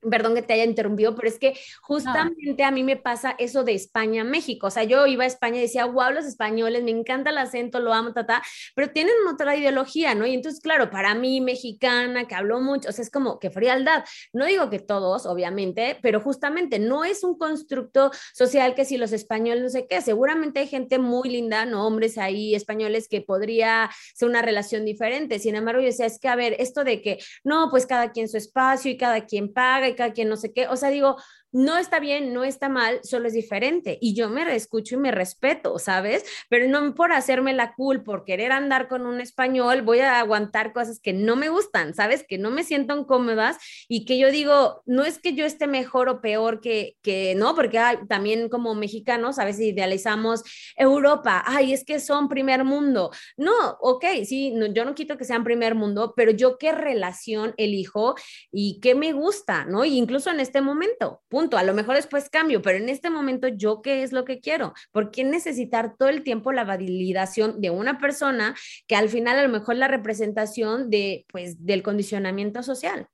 [0.00, 3.74] Perdón que te haya interrumpido, pero es que justamente a mí me pasa eso de
[3.74, 4.68] España México.
[4.68, 7.80] O sea, yo iba a España y decía, wow, los españoles, me encanta el acento,
[7.80, 8.42] lo amo, ta,
[8.76, 10.24] pero tienen otra ideología, ¿no?
[10.24, 14.04] Y entonces, claro, para mí, mexicana, que hablo mucho, o sea, es como que frialdad.
[14.32, 19.12] No digo que todos, obviamente, pero justamente no es un constructo social que si los
[19.12, 21.86] españoles, no sé qué, seguramente hay gente muy linda, ¿no?
[21.86, 25.40] Hombres ahí españoles que podría ser una relación diferente.
[25.40, 28.28] Sin embargo, yo decía, es que, a ver, esto de que, no, pues cada quien
[28.28, 30.68] su espacio y cada quien paga quien no sé qué.
[30.68, 31.16] O sea, digo,
[31.52, 33.98] no está bien, no está mal, solo es diferente.
[34.00, 36.24] Y yo me escucho y me respeto, ¿sabes?
[36.48, 40.72] Pero no por hacerme la cool, por querer andar con un español, voy a aguantar
[40.72, 42.24] cosas que no me gustan, ¿sabes?
[42.26, 46.08] Que no me siento cómodas y que yo digo, no es que yo esté mejor
[46.08, 50.42] o peor que, que no, porque también como mexicanos a veces idealizamos
[50.76, 53.10] Europa, ay, es que son primer mundo.
[53.36, 58.14] No, ok, sí, yo no quito que sean primer mundo, pero yo qué relación elijo
[58.50, 59.84] y qué me gusta, ¿no?
[59.84, 63.80] Y incluso en este momento A lo mejor después cambio, pero en este momento yo
[63.80, 64.72] qué es lo que quiero.
[64.90, 68.56] ¿Por qué necesitar todo el tiempo la validación de una persona
[68.88, 73.08] que al final a lo mejor la representación de, pues, del condicionamiento social?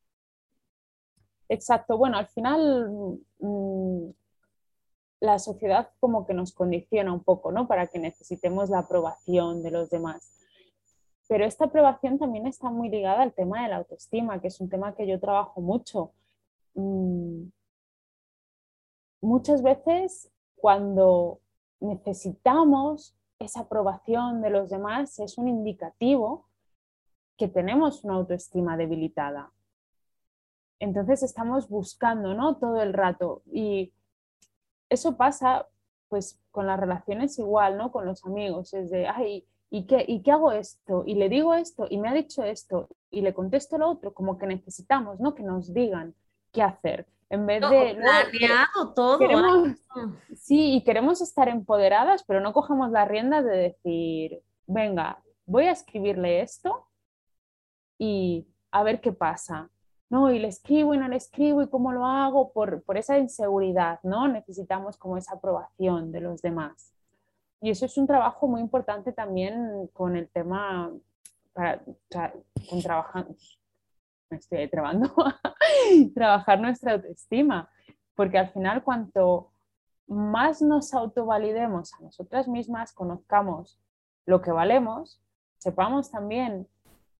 [1.51, 1.99] Exacto.
[1.99, 4.11] Bueno, al final mm,
[5.21, 7.69] la sociedad como que nos condiciona un poco, ¿no?
[7.69, 10.41] Para que necesitemos la aprobación de los demás.
[11.29, 14.71] Pero esta aprobación también está muy ligada al tema de la autoestima, que es un
[14.71, 16.13] tema que yo trabajo mucho.
[16.75, 17.49] Mm,
[19.25, 21.41] muchas veces cuando
[21.81, 26.49] necesitamos esa aprobación de los demás es un indicativo
[27.37, 29.53] que tenemos una autoestima debilitada.
[30.79, 32.57] Entonces estamos buscando, ¿no?
[32.57, 33.43] Todo el rato.
[33.51, 33.93] Y
[34.89, 35.67] eso pasa,
[36.09, 37.91] pues, con las relaciones igual, ¿no?
[37.91, 38.73] Con los amigos.
[38.75, 41.03] Es de, ay, ¿y qué, ¿y qué hago esto?
[41.07, 44.39] Y le digo esto, y me ha dicho esto, y le contesto lo otro, como
[44.39, 45.35] que necesitamos, ¿no?
[45.35, 46.15] Que nos digan
[46.53, 47.07] qué hacer.
[47.31, 47.99] En vez de...
[48.95, 49.19] todo.
[50.37, 55.73] sí, y queremos estar empoderadas, pero no cogemos la rienda de decir, venga, voy a
[55.73, 56.87] escribirle esto
[57.99, 59.71] y a ver qué pasa.
[60.11, 63.19] No, y le escribo y no le escribo y cómo lo hago por, por esa
[63.19, 64.29] inseguridad, ¿no?
[64.29, 66.95] Necesitamos como esa aprobación de los demás.
[67.61, 70.93] Y eso es un trabajo muy importante también con el tema,
[71.55, 71.83] para,
[72.69, 73.35] con trabajando,
[74.29, 75.15] me estoy trabando,
[76.15, 77.69] trabajar nuestra autoestima,
[78.15, 79.51] porque al final cuanto
[80.07, 83.81] más nos autovalidemos a nosotras mismas, conozcamos
[84.27, 85.21] lo que valemos,
[85.59, 86.69] sepamos también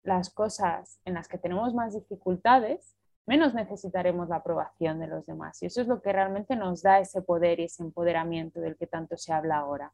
[0.03, 2.95] las cosas en las que tenemos más dificultades,
[3.27, 5.63] menos necesitaremos la aprobación de los demás.
[5.63, 8.87] Y eso es lo que realmente nos da ese poder y ese empoderamiento del que
[8.87, 9.93] tanto se habla ahora.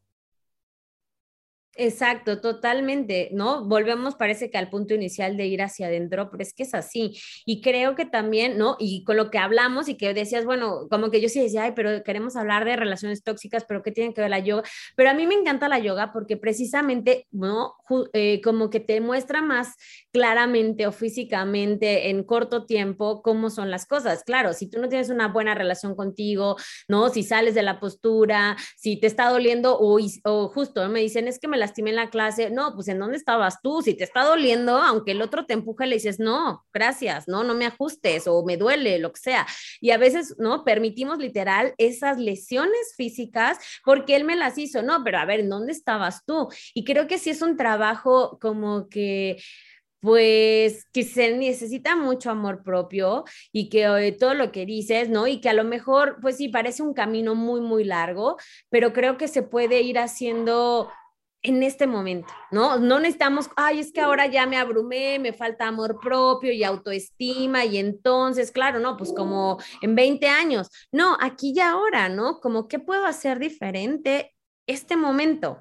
[1.77, 3.63] Exacto, totalmente, ¿no?
[3.63, 7.17] Volvemos, parece que al punto inicial de ir hacia adentro, pero es que es así.
[7.45, 8.75] Y creo que también, ¿no?
[8.77, 11.71] Y con lo que hablamos y que decías, bueno, como que yo sí decía, ay,
[11.73, 14.63] pero queremos hablar de relaciones tóxicas, pero ¿qué tiene que ver la yoga?
[14.97, 17.75] Pero a mí me encanta la yoga porque precisamente, ¿no?
[18.11, 19.75] Eh, como que te muestra más
[20.11, 24.23] claramente o físicamente en corto tiempo cómo son las cosas.
[24.25, 26.57] Claro, si tú no tienes una buena relación contigo,
[26.89, 27.09] ¿no?
[27.09, 31.39] Si sales de la postura, si te está doliendo o, o justo me dicen, es
[31.39, 33.81] que me lastimé en la clase, no, pues ¿en dónde estabas tú?
[33.81, 37.55] Si te está doliendo, aunque el otro te empuje, le dices, no, gracias, no, no
[37.55, 39.47] me ajustes o me duele, lo que sea.
[39.79, 40.63] Y a veces, ¿no?
[40.63, 45.49] Permitimos literal esas lesiones físicas porque él me las hizo, no, pero a ver, ¿en
[45.49, 46.49] dónde estabas tú?
[46.73, 49.37] Y creo que sí es un trabajo como que
[50.01, 55.27] pues que se necesita mucho amor propio y que eh, todo lo que dices, ¿no?
[55.27, 58.37] Y que a lo mejor, pues sí, parece un camino muy, muy largo,
[58.69, 60.91] pero creo que se puede ir haciendo
[61.43, 62.77] en este momento, ¿no?
[62.77, 67.65] No necesitamos, ay, es que ahora ya me abrumé, me falta amor propio y autoestima
[67.65, 72.39] y entonces, claro, no, pues como en 20 años, no, aquí y ahora, ¿no?
[72.39, 74.35] Como, ¿qué puedo hacer diferente
[74.67, 75.59] este momento?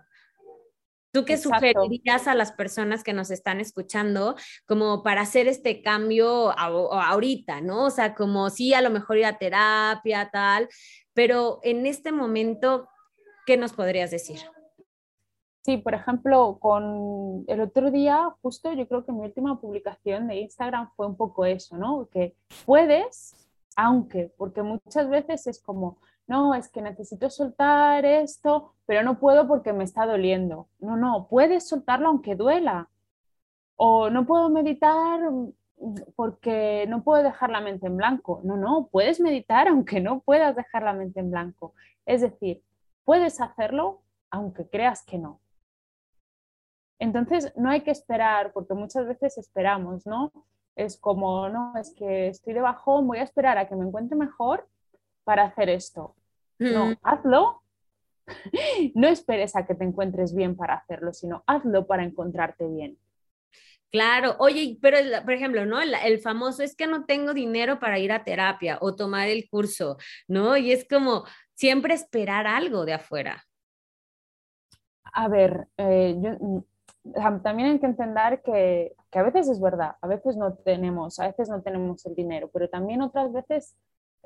[1.13, 6.53] ¿Tú qué sugerirías a las personas que nos están escuchando como para hacer este cambio
[6.57, 7.87] ahorita, ¿no?
[7.87, 10.69] O sea, como sí, a lo mejor ir a terapia, tal,
[11.13, 12.89] pero en este momento,
[13.45, 14.41] ¿qué nos podrías decir?
[15.63, 20.41] Sí, por ejemplo, con el otro día, justo yo creo que mi última publicación de
[20.41, 22.09] Instagram fue un poco eso, ¿no?
[22.11, 22.35] Que
[22.65, 23.37] puedes,
[23.77, 29.47] aunque, porque muchas veces es como, no, es que necesito soltar esto, pero no puedo
[29.49, 30.69] porque me está doliendo.
[30.79, 32.89] No, no, puedes soltarlo aunque duela.
[33.77, 35.21] O no puedo meditar
[36.17, 38.41] porque no puedo dejar la mente en blanco.
[38.45, 41.75] No, no, puedes meditar aunque no puedas dejar la mente en blanco.
[42.07, 42.63] Es decir,
[43.05, 45.41] puedes hacerlo aunque creas que no.
[47.01, 50.33] Entonces, no hay que esperar, porque muchas veces esperamos, ¿no?
[50.77, 54.17] Es como, no, es que estoy de bajón, voy a esperar a que me encuentre
[54.17, 54.69] mejor
[55.25, 56.15] para hacer esto.
[56.59, 56.97] No, mm.
[57.03, 57.63] hazlo.
[58.95, 62.99] no esperes a que te encuentres bien para hacerlo, sino hazlo para encontrarte bien.
[63.91, 65.81] Claro, oye, pero por ejemplo, ¿no?
[65.81, 69.97] El, famoso es que no tengo dinero para ir a terapia o tomar el curso,
[70.29, 70.57] ¿no?
[70.57, 71.25] Y es como
[71.55, 73.43] siempre esperar algo de afuera.
[75.13, 76.59] A ver, eh, mm,
[77.43, 81.27] también hay que entender que, que, a veces es verdad, a veces no tenemos, a
[81.27, 83.77] veces no tenemos el dinero, pero también otras veces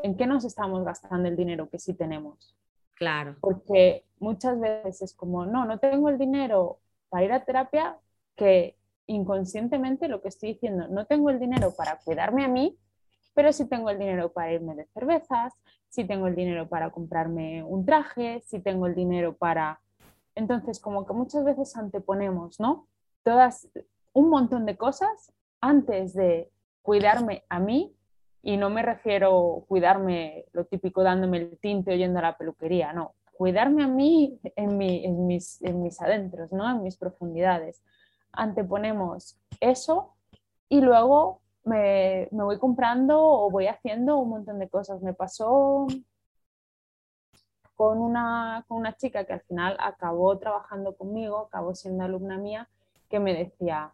[0.03, 2.57] ¿en qué nos estamos gastando el dinero que sí tenemos?
[2.95, 3.37] Claro.
[3.41, 7.97] Porque muchas veces es como, no, no tengo el dinero para ir a terapia,
[8.37, 12.77] que inconscientemente lo que estoy diciendo, no tengo el dinero para cuidarme a mí,
[13.35, 15.53] pero sí tengo el dinero para irme de cervezas,
[15.89, 19.81] sí tengo el dinero para comprarme un traje, sí tengo el dinero para...
[20.35, 22.89] Entonces, como que muchas veces anteponemos, ¿no?
[23.23, 23.69] Todas,
[24.13, 26.51] un montón de cosas antes de
[26.83, 27.97] cuidarme a mí
[28.43, 32.93] y no me refiero cuidarme lo típico dándome el tinte o yendo a la peluquería,
[32.93, 33.15] no.
[33.33, 34.77] Cuidarme a mí en,
[35.27, 36.71] mis, en mis adentros, ¿no?
[36.71, 37.83] en mis profundidades.
[38.33, 40.15] Anteponemos eso
[40.69, 45.03] y luego me, me, voy comprando o voy haciendo un montón de cosas.
[45.03, 45.87] Me pasó
[47.77, 52.69] con una, con una chica que al final acabó trabajando conmigo, acabó siendo alumna mía,
[53.09, 53.93] que me decía,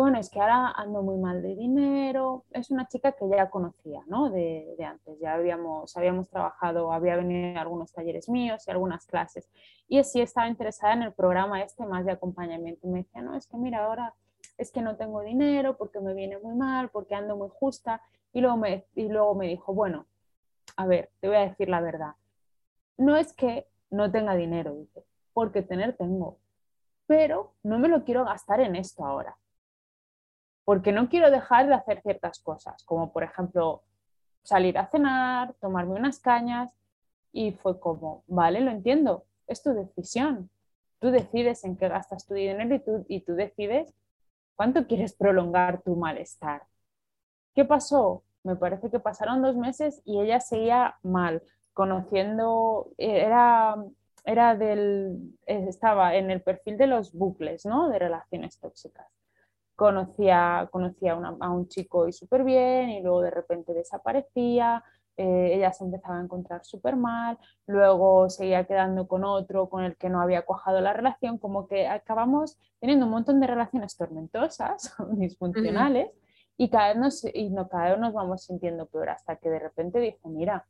[0.00, 2.44] bueno, es que ahora ando muy mal de dinero.
[2.50, 4.30] Es una chica que ya conocía, ¿no?
[4.30, 9.48] De, antes, ya habíamos, habíamos trabajado, había venido a algunos talleres míos y algunas clases.
[9.88, 12.86] Y sí estaba interesada en el programa este más de acompañamiento.
[12.88, 14.14] me decía, no, es que mira, ahora
[14.56, 18.00] es que no tengo dinero porque me viene muy mal, porque ando muy justa.
[18.32, 20.06] Y luego me, y luego me dijo, bueno,
[20.76, 22.12] a ver, te voy a decir la verdad.
[22.96, 26.38] No es que no tenga dinero, dice, porque tener tengo,
[27.06, 29.36] pero no me lo quiero gastar en esto ahora
[30.64, 33.82] porque no quiero dejar de hacer ciertas cosas, como por ejemplo
[34.42, 36.70] salir a cenar, tomarme unas cañas,
[37.32, 40.50] y fue como, vale, lo entiendo, es tu decisión.
[40.98, 43.92] Tú decides en qué gastas tu dinero y tú, y tú decides
[44.54, 46.62] cuánto quieres prolongar tu malestar.
[47.54, 48.22] ¿Qué pasó?
[48.44, 53.76] Me parece que pasaron dos meses y ella seguía mal, conociendo, era,
[54.24, 57.88] era del, estaba en el perfil de los bucles, ¿no?
[57.88, 59.06] De relaciones tóxicas
[59.82, 64.84] conocía, conocía a un chico y súper bien y luego de repente desaparecía,
[65.16, 69.96] eh, ella se empezaba a encontrar súper mal, luego seguía quedando con otro con el
[69.96, 74.94] que no había cuajado la relación, como que acabamos teniendo un montón de relaciones tormentosas,
[75.12, 76.10] disfuncionales,
[76.56, 79.58] y, cada vez nos, y no, cada vez nos vamos sintiendo peor hasta que de
[79.58, 80.66] repente dijo, mira,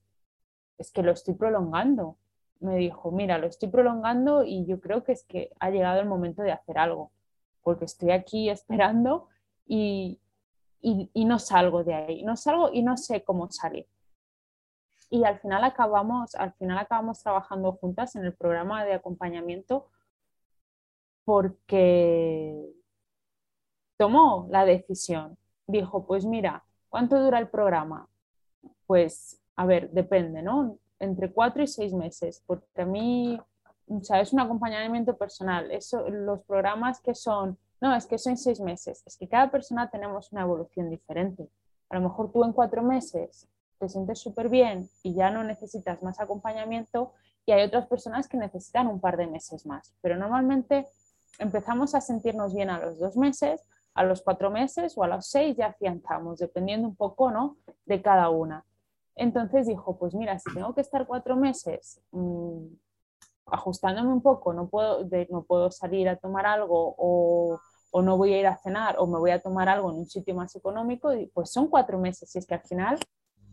[0.79, 2.16] es que lo estoy prolongando.
[2.61, 6.07] Me dijo, mira, lo estoy prolongando y yo creo que es que ha llegado el
[6.07, 7.11] momento de hacer algo
[7.62, 9.29] porque estoy aquí esperando
[9.66, 10.18] y,
[11.14, 13.87] no salgo de ahí, no salgo y no sé cómo salir.
[15.11, 19.89] Y al final acabamos, al final acabamos trabajando juntas en el programa de acompañamiento
[21.25, 22.73] porque
[23.99, 25.37] tomó la decisión.
[25.66, 28.09] Dijo, pues mira, ¿cuánto dura el programa?
[28.87, 30.78] Pues, a ver, depende, ¿no?
[30.98, 33.40] Entre cuatro y seis meses, porque a mí
[33.88, 35.70] o sea, es un acompañamiento personal.
[35.70, 39.90] Eso, los programas que son, no, es que son seis meses, es que cada persona
[39.90, 41.48] tenemos una evolución diferente.
[41.90, 43.48] A lo mejor tú en cuatro meses
[43.78, 47.12] te sientes súper bien y ya no necesitas más acompañamiento
[47.44, 49.92] y hay otras personas que necesitan un par de meses más.
[50.00, 50.86] Pero normalmente
[51.38, 53.61] empezamos a sentirnos bien a los dos meses,
[53.94, 57.57] a los cuatro meses o a los seis ya afianzamos, dependiendo un poco ¿no?
[57.84, 58.64] de cada una.
[59.14, 62.66] Entonces dijo, pues mira, si tengo que estar cuatro meses mmm,
[63.46, 67.60] ajustándome un poco, no puedo, no puedo salir a tomar algo o,
[68.02, 70.34] no voy a ir a cenar o me voy a tomar algo en un sitio
[70.34, 72.98] más económico, pues son cuatro meses y es que al final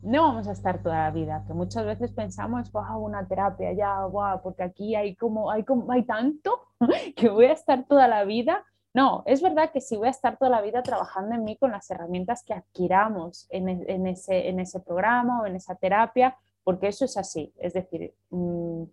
[0.01, 4.05] no vamos a estar toda la vida, que muchas veces pensamos, wow, una terapia ya,
[4.05, 6.61] wow, porque aquí hay como, hay como, hay tanto
[7.17, 8.63] que voy a estar toda la vida.
[8.93, 11.71] No, es verdad que sí voy a estar toda la vida trabajando en mí con
[11.71, 16.87] las herramientas que adquiramos en, en, ese, en ese programa o en esa terapia, porque
[16.87, 17.53] eso es así.
[17.57, 18.83] Es decir, mmm,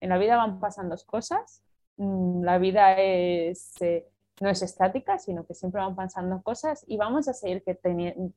[0.00, 1.62] en la vida van pasando cosas,
[1.96, 4.06] mm, la vida es, eh,
[4.40, 7.78] no es estática, sino que siempre van pasando cosas y vamos a, seguir que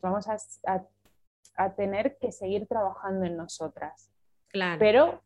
[0.01, 0.37] vamos a,
[1.57, 4.09] a, tener que seguir trabajando en nosotras.
[4.47, 4.79] Claro.
[4.79, 5.21] Pero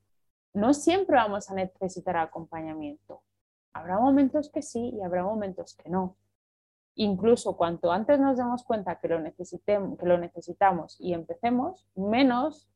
[0.53, 3.21] no siempre vamos a necesitar acompañamiento.
[3.73, 6.15] Habrá momentos que sí y habrá momentos que no.
[6.95, 12.69] Incluso cuanto antes nos demos cuenta que lo, que lo necesitamos y empecemos, menos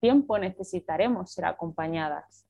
[0.00, 2.46] tiempo necesitaremos ser acompañadas.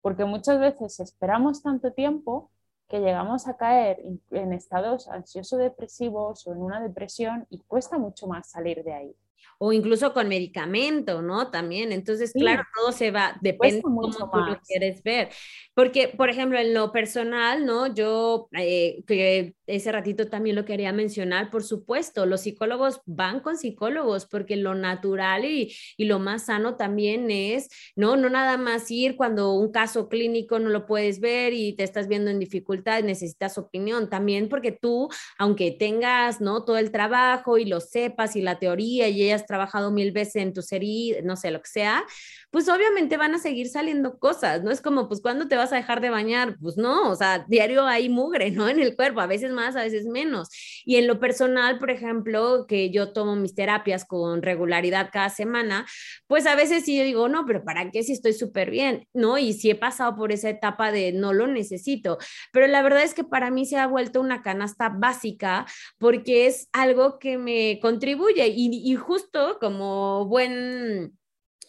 [0.00, 2.50] Porque muchas veces esperamos tanto tiempo
[2.88, 8.50] que llegamos a caer en estados ansioso-depresivos o en una depresión y cuesta mucho más
[8.50, 9.16] salir de ahí
[9.58, 11.50] o incluso con medicamento, ¿no?
[11.50, 11.92] También.
[11.92, 15.30] Entonces, claro, todo se va, depende de cómo tú lo quieres ver.
[15.74, 17.92] Porque, por ejemplo, en lo personal, ¿no?
[17.92, 23.56] Yo, eh, que ese ratito también lo quería mencionar, por supuesto, los psicólogos van con
[23.56, 28.16] psicólogos porque lo natural y, y lo más sano también es, ¿no?
[28.16, 32.08] No nada más ir cuando un caso clínico no lo puedes ver y te estás
[32.08, 34.08] viendo en dificultad, necesitas opinión.
[34.10, 36.64] También porque tú, aunque tengas, ¿no?
[36.64, 40.52] Todo el trabajo y lo sepas y la teoría y hayas trabajado mil veces en
[40.52, 42.04] tu serie, no sé, lo que sea,
[42.50, 44.70] pues obviamente van a seguir saliendo cosas, ¿no?
[44.70, 46.56] Es como, pues, ¿cuándo te vas a dejar de bañar?
[46.60, 48.68] Pues no, o sea, diario hay mugre, ¿no?
[48.74, 50.48] En el cuerpo, a veces más, a veces menos.
[50.84, 55.84] Y en lo personal, por ejemplo, que yo tomo mis terapias con regularidad cada semana,
[56.28, 59.08] pues a veces sí yo digo, no, pero ¿para qué si estoy súper bien?
[59.12, 59.36] ¿No?
[59.36, 62.18] Y sí he pasado por esa etapa de no lo necesito,
[62.52, 65.66] pero la verdad es que para mí se ha vuelto una canasta básica
[65.98, 69.23] porque es algo que me contribuye y, y justo
[69.60, 71.16] como buen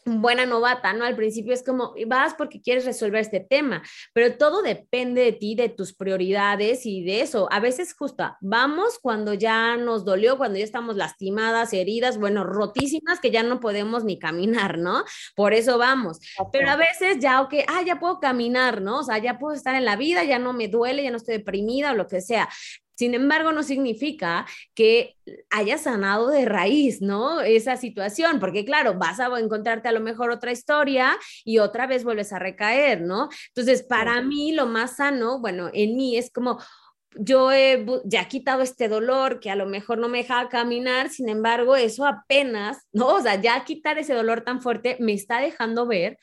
[0.06, 1.04] buena novata, ¿no?
[1.04, 3.82] Al principio es como, vas porque quieres resolver este tema,
[4.14, 7.48] pero todo depende de ti, de tus prioridades y de eso.
[7.52, 13.20] A veces justo vamos cuando ya nos dolió, cuando ya estamos lastimadas, heridas, bueno, rotísimas,
[13.20, 15.04] que ya no podemos ni caminar, ¿no?
[15.36, 16.20] Por eso vamos.
[16.52, 19.00] Pero a veces ya, ok, ah, ya puedo caminar, ¿no?
[19.00, 21.38] O sea, ya puedo estar en la vida, ya no me duele, ya no estoy
[21.38, 22.48] deprimida o lo que sea.
[22.96, 25.16] Sin embargo, no significa que
[25.50, 27.42] haya sanado de raíz, ¿no?
[27.42, 32.04] Esa situación, porque claro, vas a encontrarte a lo mejor otra historia y otra vez
[32.04, 33.30] vuelves a recaer, ¿no?
[33.50, 36.60] Entonces, para mí lo más sano, bueno, en mí es como,
[37.18, 41.30] yo he ya quitado este dolor que a lo mejor no me deja caminar, sin
[41.30, 43.08] embargo, eso apenas, ¿no?
[43.08, 46.18] O sea, ya quitar ese dolor tan fuerte me está dejando ver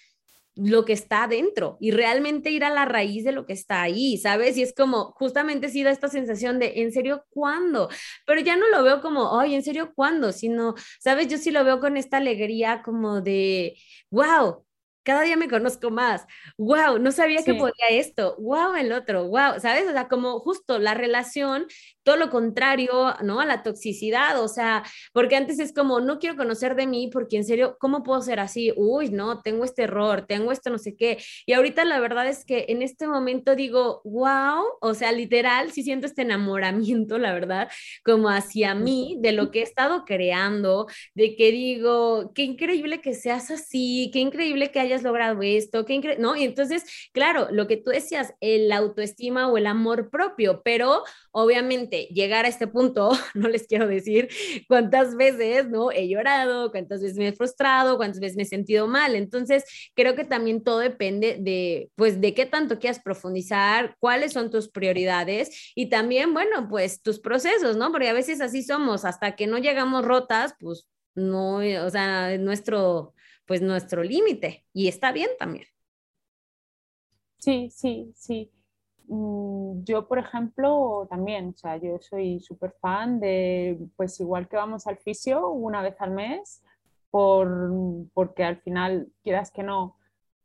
[0.54, 4.18] lo que está adentro y realmente ir a la raíz de lo que está ahí,
[4.18, 4.56] ¿sabes?
[4.56, 7.88] Y es como, justamente sí da esta sensación de, ¿en serio cuándo?
[8.26, 10.32] Pero ya no lo veo como, ay, ¿en serio cuándo?
[10.32, 11.28] Sino, ¿sabes?
[11.28, 13.78] Yo sí lo veo con esta alegría como de,
[14.10, 14.64] wow,
[15.02, 16.26] cada día me conozco más,
[16.56, 19.88] wow, no sabía que podía esto, wow, el otro, wow, ¿sabes?
[19.88, 21.66] O sea, como justo la relación
[22.02, 23.40] todo lo contrario, ¿no?
[23.40, 24.82] A la toxicidad, o sea,
[25.12, 28.40] porque antes es como, no quiero conocer de mí porque en serio, ¿cómo puedo ser
[28.40, 28.72] así?
[28.76, 31.18] Uy, no, tengo este error, tengo esto no sé qué.
[31.46, 35.82] Y ahorita la verdad es que en este momento digo, wow, o sea, literal, sí
[35.82, 37.68] siento este enamoramiento, la verdad,
[38.04, 43.14] como hacia mí, de lo que he estado creando, de que digo, qué increíble que
[43.14, 46.36] seas así, qué increíble que hayas logrado esto, qué increíble, ¿no?
[46.36, 52.08] Y entonces, claro, lo que tú decías, el autoestima o el amor propio, pero obviamente,
[52.10, 54.28] llegar a este punto, no les quiero decir
[54.68, 55.90] cuántas veces, ¿no?
[55.90, 59.14] He llorado, cuántas veces me he frustrado, cuántas veces me he sentido mal.
[59.14, 59.64] Entonces,
[59.94, 64.68] creo que también todo depende de, pues, de qué tanto quieras profundizar, cuáles son tus
[64.68, 67.90] prioridades y también, bueno, pues tus procesos, ¿no?
[67.90, 73.14] Porque a veces así somos, hasta que no llegamos rotas, pues, no, o sea, nuestro,
[73.46, 75.66] pues, nuestro límite y está bien también.
[77.38, 78.50] Sí, sí, sí.
[79.08, 84.56] Mm, yo, por ejemplo, también, o sea, yo soy súper fan de, pues igual que
[84.56, 86.62] vamos al fisio una vez al mes,
[87.10, 87.50] por,
[88.14, 89.96] porque al final, quieras que no,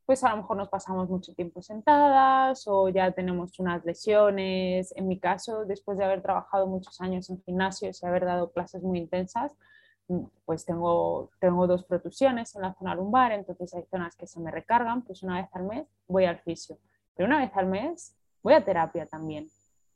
[0.08, 4.94] pues a lo mejor nos pasamos mucho tiempo sentadas o ya tenemos unas lesiones.
[4.96, 8.82] En mi caso, después de haber trabajado muchos años en gimnasio y haber dado clases
[8.84, 9.54] muy intensas,
[10.46, 14.52] pues tengo, tengo dos protusiones en la zona lumbar, entonces hay zonas que se me
[14.52, 16.78] recargan, pues una vez al mes voy al fisio.
[17.16, 19.50] Pero una vez al mes voy a terapia también.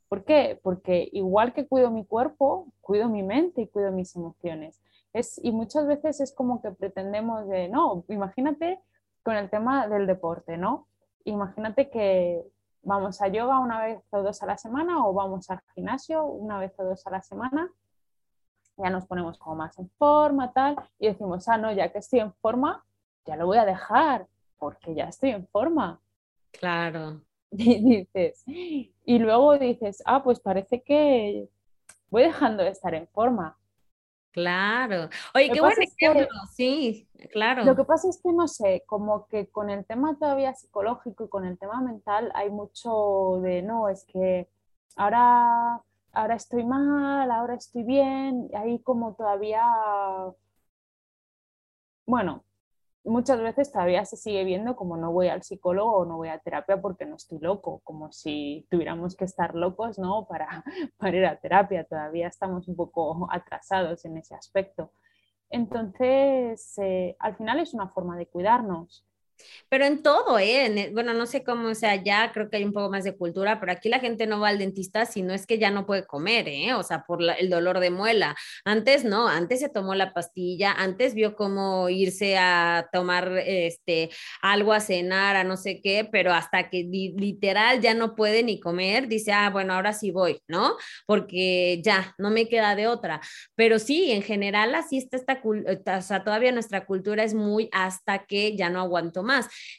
[0.08, 0.60] ¿Por qué?
[0.62, 4.78] Porque igual que cuido mi cuerpo, cuido mi mente y cuido mis emociones.
[5.14, 8.80] Es, y muchas veces es como que pretendemos de, no, imagínate
[9.22, 10.86] con el tema del deporte, ¿no?
[11.24, 12.44] Imagínate que
[12.82, 16.58] vamos a yoga una vez o dos a la semana o vamos al gimnasio una
[16.58, 17.70] vez o dos a la semana,
[18.76, 22.20] ya nos ponemos como más en forma, tal, y decimos, ah, no, ya que estoy
[22.20, 22.84] en forma,
[23.24, 24.26] ya lo voy a dejar,
[24.58, 26.00] porque ya estoy en forma.
[26.52, 27.20] Claro.
[27.54, 31.50] Y dices, y luego dices, ah, pues parece que
[32.08, 33.58] voy dejando de estar en forma.
[34.32, 35.10] Claro.
[35.34, 37.64] Oye, qué buen ejemplo, sí, claro.
[37.64, 41.28] Lo que pasa es que no sé, como que con el tema todavía psicológico y
[41.28, 44.48] con el tema mental hay mucho de, no, es que
[44.96, 45.82] ahora,
[46.12, 49.62] ahora estoy mal, ahora estoy bien, hay como todavía,
[52.06, 52.44] bueno,
[53.04, 56.38] muchas veces todavía se sigue viendo como no voy al psicólogo o no voy a
[56.38, 60.26] terapia porque no estoy loco, como si tuviéramos que estar locos, ¿no?
[60.26, 60.64] Para,
[60.98, 64.92] para ir a terapia, todavía estamos un poco atrasados en ese aspecto.
[65.50, 69.06] Entonces, eh, al final es una forma de cuidarnos.
[69.68, 70.90] Pero en todo, ¿eh?
[70.92, 73.58] bueno, no sé cómo, o sea, ya creo que hay un poco más de cultura,
[73.58, 76.06] pero aquí la gente no va al dentista si no es que ya no puede
[76.06, 76.74] comer, ¿eh?
[76.74, 78.36] O sea, por el dolor de muela.
[78.64, 84.72] Antes no, antes se tomó la pastilla, antes vio cómo irse a tomar este, algo
[84.72, 89.08] a cenar, a no sé qué, pero hasta que literal ya no puede ni comer,
[89.08, 90.76] dice, ah, bueno, ahora sí voy, ¿no?
[91.06, 93.20] Porque ya, no me queda de otra.
[93.54, 98.26] Pero sí, en general así está esta, o sea, todavía nuestra cultura es muy hasta
[98.26, 99.31] que ya no aguanto más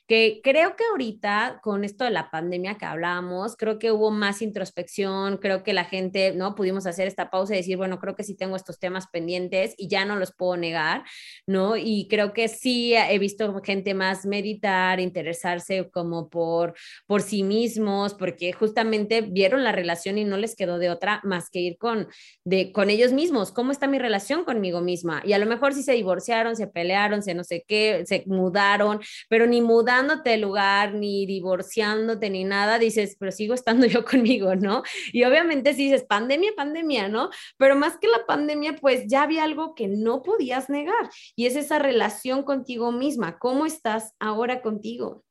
[0.08, 4.42] que creo que ahorita con esto de la pandemia que hablábamos, creo que hubo más
[4.42, 6.56] introspección, creo que la gente, ¿no?
[6.56, 9.88] Pudimos hacer esta pausa y decir, bueno, creo que sí tengo estos temas pendientes y
[9.88, 11.04] ya no los puedo negar,
[11.48, 11.78] ¿no?
[11.78, 16.76] Y creo que sí he visto gente más meditar, interesarse como por,
[17.06, 21.50] por sí mismos, porque justamente vieron la relación y no les quedó de otra más
[21.50, 22.08] que ir con,
[22.44, 23.52] de, con ellos mismos.
[23.52, 25.22] ¿Cómo está mi relación conmigo misma?
[25.26, 29.00] Y a lo mejor sí se divorciaron, se pelearon, se no sé qué, se mudaron,
[29.30, 34.56] pero ni mudándote de lugar, ni divorciándote, ni nada, dices, pero sigo estando yo conmigo,
[34.56, 34.84] ¿no?
[35.12, 37.30] Y obviamente si dices, pandemia, pandemia, ¿no?
[37.58, 41.56] Pero más que la pandemia, pues ya había algo que no podías negar y es
[41.56, 43.38] esa relación contigo misma.
[43.38, 45.24] ¿Cómo estás ahora contigo?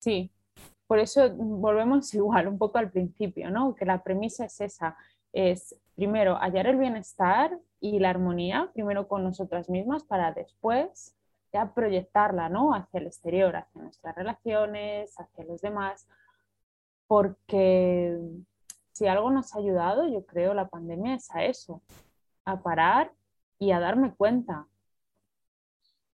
[0.00, 0.32] Sí,
[0.86, 3.74] por eso volvemos igual un poco al principio, ¿no?
[3.74, 4.96] Que la premisa es esa,
[5.32, 11.16] es primero hallar el bienestar y la armonía, primero con nosotras mismas, para después
[11.52, 12.74] ya proyectarla ¿no?
[12.74, 16.08] hacia el exterior, hacia nuestras relaciones, hacia los demás,
[17.06, 18.18] porque
[18.92, 21.82] si algo nos ha ayudado, yo creo, la pandemia es a eso,
[22.44, 23.12] a parar
[23.58, 24.66] y a darme cuenta.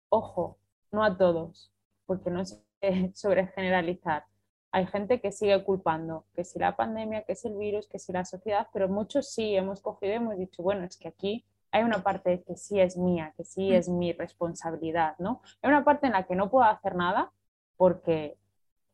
[0.09, 0.59] Ojo,
[0.91, 1.73] no a todos,
[2.07, 2.61] porque no es
[3.15, 4.25] sobre generalizar.
[4.71, 8.13] Hay gente que sigue culpando, que si la pandemia, que si el virus, que si
[8.13, 12.03] la sociedad, pero muchos sí hemos cogido hemos dicho, bueno, es que aquí hay una
[12.03, 15.43] parte que sí es mía, que sí es mi responsabilidad, ¿no?
[15.63, 17.33] Hay una parte en la que no puedo hacer nada
[17.77, 18.37] porque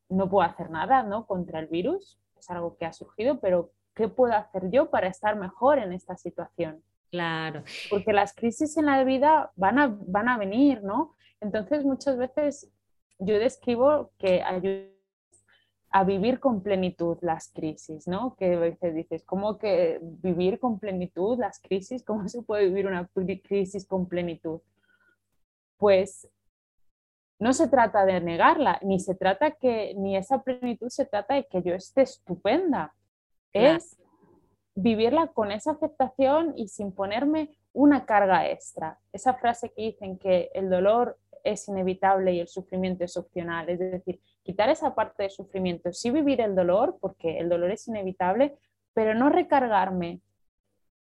[0.08, 1.26] no puedo hacer nada, ¿no?
[1.26, 5.36] Contra el virus, es algo que ha surgido, pero ¿qué puedo hacer yo para estar
[5.36, 6.82] mejor en esta situación?
[7.10, 7.62] Claro.
[7.90, 11.14] Porque las crisis en la vida van a, van a venir, ¿no?
[11.40, 12.72] Entonces muchas veces
[13.18, 14.93] yo describo que ayuda
[15.94, 18.34] a vivir con plenitud las crisis, ¿no?
[18.34, 22.02] Que a veces dices, ¿cómo que vivir con plenitud las crisis?
[22.06, 23.08] ¿Cómo se puede vivir una
[23.44, 24.60] crisis con plenitud?
[25.76, 26.28] Pues
[27.38, 31.46] no se trata de negarla, ni se trata que, ni esa plenitud se trata de
[31.46, 32.92] que yo esté estupenda.
[33.52, 33.96] Es
[34.74, 38.98] vivirla con esa aceptación y sin ponerme una carga extra.
[39.12, 43.68] Esa frase que dicen que el dolor es inevitable y el sufrimiento es opcional.
[43.68, 47.88] Es decir, quitar esa parte de sufrimiento, sí vivir el dolor, porque el dolor es
[47.88, 48.56] inevitable,
[48.92, 50.20] pero no recargarme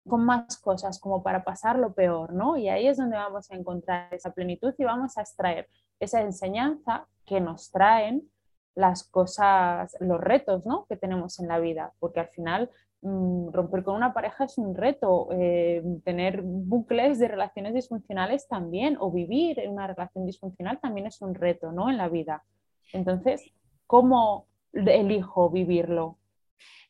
[0.07, 2.57] con más cosas como para pasar lo peor, ¿no?
[2.57, 5.69] Y ahí es donde vamos a encontrar esa plenitud y vamos a extraer
[5.99, 8.29] esa enseñanza que nos traen
[8.75, 10.85] las cosas, los retos, ¿no?
[10.87, 12.71] Que tenemos en la vida, porque al final
[13.03, 18.95] Mm, romper con una pareja es un reto, eh, tener bucles de relaciones disfuncionales también,
[18.97, 21.89] o vivir en una relación disfuncional también es un reto, ¿no?
[21.89, 22.45] En la vida.
[22.93, 23.51] Entonces,
[23.85, 26.17] ¿cómo elijo vivirlo?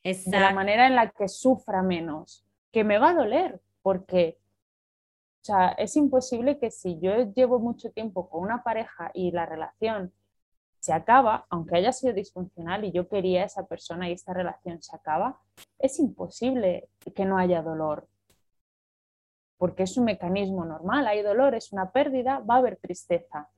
[0.03, 4.37] De la manera en la que sufra menos, que me va a doler, porque
[5.43, 9.45] o sea, es imposible que si yo llevo mucho tiempo con una pareja y la
[9.45, 10.13] relación
[10.79, 14.81] se acaba, aunque haya sido disfuncional y yo quería a esa persona y esta relación
[14.81, 15.41] se acaba,
[15.79, 18.07] es imposible que no haya dolor,
[19.57, 23.49] porque es un mecanismo normal, hay dolor, es una pérdida, va a haber tristeza.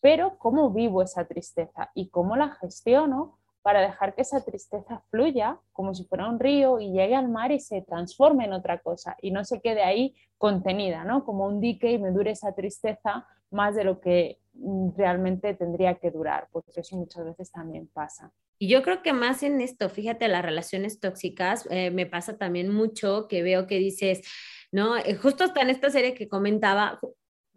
[0.00, 5.58] Pero ¿cómo vivo esa tristeza y cómo la gestiono para dejar que esa tristeza fluya
[5.72, 9.16] como si fuera un río y llegue al mar y se transforme en otra cosa
[9.20, 11.24] y no se quede ahí contenida, ¿no?
[11.24, 15.96] Como un dique y me dure esa tristeza más de lo que mm, realmente tendría
[15.96, 18.32] que durar, porque eso muchas veces también pasa.
[18.58, 22.72] Y yo creo que más en esto, fíjate, las relaciones tóxicas, eh, me pasa también
[22.72, 24.22] mucho que veo que dices,
[24.70, 24.96] ¿no?
[24.96, 27.00] Eh, justo hasta en esta serie que comentaba,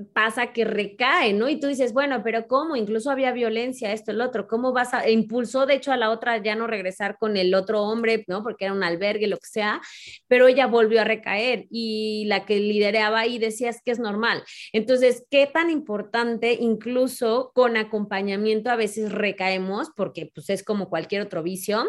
[0.05, 1.49] pasa que recae, ¿no?
[1.49, 2.75] Y tú dices, bueno, pero ¿cómo?
[2.75, 6.09] Incluso había violencia, esto, el otro, ¿cómo vas a, e impulsó de hecho a la
[6.09, 8.43] otra ya no regresar con el otro hombre, ¿no?
[8.43, 9.81] Porque era un albergue, lo que sea,
[10.27, 14.43] pero ella volvió a recaer y la que lideraba ahí decía es que es normal.
[14.71, 21.21] Entonces, ¿qué tan importante incluso con acompañamiento a veces recaemos, porque pues es como cualquier
[21.21, 21.85] otro vicio,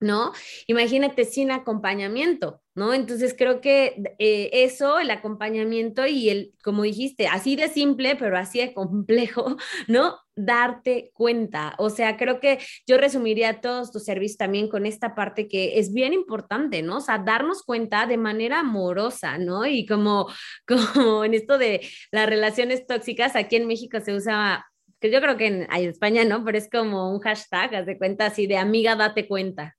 [0.00, 0.32] ¿no?
[0.66, 2.94] Imagínate sin acompañamiento, ¿no?
[2.94, 8.38] Entonces creo que eh, eso, el acompañamiento y el, como dijiste, así de simple, pero
[8.38, 9.56] así de complejo,
[9.88, 10.18] ¿no?
[10.34, 11.74] Darte cuenta.
[11.78, 15.92] O sea, creo que yo resumiría todos tus servicios también con esta parte que es
[15.92, 16.96] bien importante, ¿no?
[16.96, 19.66] O sea, darnos cuenta de manera amorosa, ¿no?
[19.66, 20.28] Y como,
[20.66, 24.66] como en esto de las relaciones tóxicas, aquí en México se usa
[24.98, 27.96] que yo creo que en, en, España no, pero es como un hashtag, haz de
[27.98, 29.78] cuenta así de amiga, date cuenta,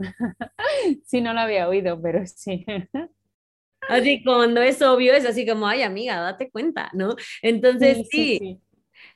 [1.04, 2.64] sí, no lo había oído, pero sí.
[3.88, 7.16] Así cuando es obvio, es así como, ay amiga, date cuenta, ¿no?
[7.42, 8.60] Entonces sí, sí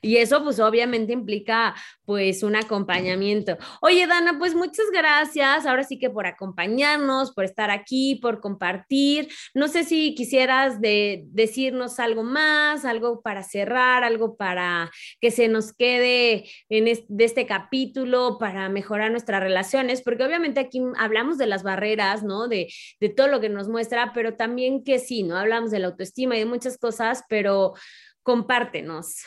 [0.05, 1.73] y eso pues obviamente implica
[2.05, 3.57] pues un acompañamiento.
[3.81, 5.65] Oye, Dana, pues muchas gracias.
[5.65, 9.29] Ahora sí que por acompañarnos, por estar aquí, por compartir.
[9.55, 15.47] No sé si quisieras de, decirnos algo más, algo para cerrar, algo para que se
[15.47, 21.47] nos quede en de este capítulo para mejorar nuestras relaciones, porque obviamente aquí hablamos de
[21.47, 22.47] las barreras, ¿no?
[22.47, 25.35] De, de todo lo que nos muestra, pero también que sí, ¿no?
[25.35, 27.73] Hablamos de la autoestima y de muchas cosas, pero
[28.21, 29.23] compártenos.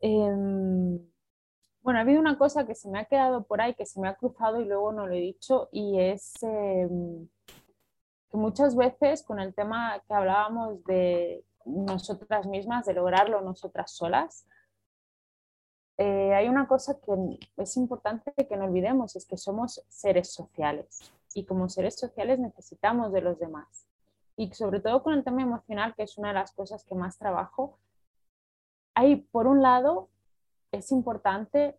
[0.00, 0.98] Em,
[1.82, 4.08] bueno, ha habido una cosa que se me ha quedado por ahí, que se me
[4.08, 7.28] ha cruzado y luego no lo he dicho, y es em,
[8.30, 14.46] que muchas veces con el tema que hablábamos de nosotras mismas, de lograrlo nosotras solas,
[15.98, 21.12] eh, hay una cosa que es importante que no olvidemos, es que somos seres sociales
[21.34, 23.86] y como seres sociales necesitamos de los demás.
[24.36, 27.18] Y sobre todo con el tema emocional, que es una de las cosas que más
[27.18, 27.78] trabajo,
[28.96, 30.08] hay, por un lado,
[30.72, 31.78] es importante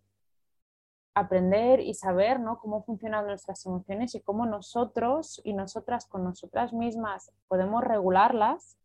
[1.16, 2.60] aprender y saber ¿no?
[2.60, 8.78] cómo funcionan nuestras emociones y cómo nosotros y nosotras con nosotras mismas podemos regularlas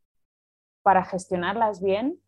[0.83, 2.19] para gestionarlas bien,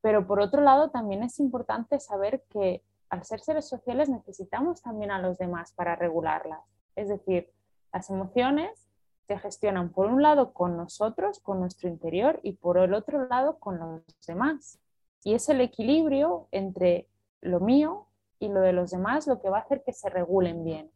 [0.00, 5.10] pero por otro lado también es importante saber que al ser seres sociales necesitamos también
[5.10, 6.60] a los demás para regularlas.
[6.94, 7.50] Es decir,
[7.92, 8.88] las emociones
[9.26, 13.58] se gestionan por un lado con nosotros, con nuestro interior, y por el otro lado
[13.58, 14.78] con los demás.
[15.24, 17.08] Y es el equilibrio entre
[17.40, 18.06] lo mío
[18.38, 20.90] y lo de los demás lo que va a hacer que se regulen bien.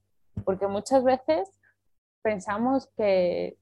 [0.44, 1.48] Porque muchas veces
[2.22, 3.56] pensamos que,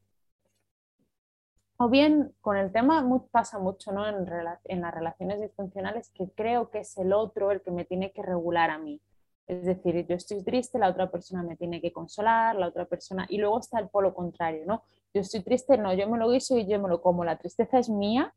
[1.77, 4.09] o bien con el tema pasa mucho ¿no?
[4.09, 4.27] en,
[4.65, 8.23] en las relaciones disfuncionales, que creo que es el otro el que me tiene que
[8.23, 9.01] regular a mí.
[9.47, 13.27] Es decir, yo estoy triste, la otra persona me tiene que consolar, la otra persona,
[13.29, 14.83] y luego está el polo contrario, ¿no?
[15.13, 17.79] Yo estoy triste, no, yo me lo guiso y yo me lo como, la tristeza
[17.79, 18.33] es mía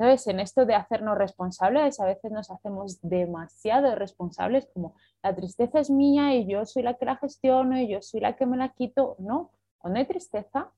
[0.00, 0.26] ¿Sabes?
[0.28, 5.90] En esto de hacernos responsables, a veces nos hacemos demasiado responsables, como la tristeza es
[5.90, 8.70] mía y yo soy la que la gestiono y yo soy la que me la
[8.70, 9.16] quito.
[9.18, 10.70] No, cuando hay tristeza,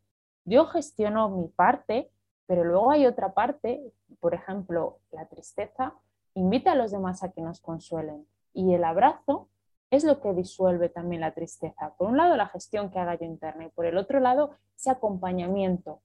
[0.45, 2.11] yo gestiono mi parte,
[2.49, 3.81] pero luego hay otra parte,
[4.19, 5.95] por ejemplo, la tristeza
[6.35, 9.49] invita a los demás a que nos consuelen y el abrazo
[9.93, 11.95] es lo que disuelve también la tristeza.
[11.97, 14.91] Por un lado, la gestión que haga yo interna y por el otro lado, ese
[14.91, 16.01] acompañamiento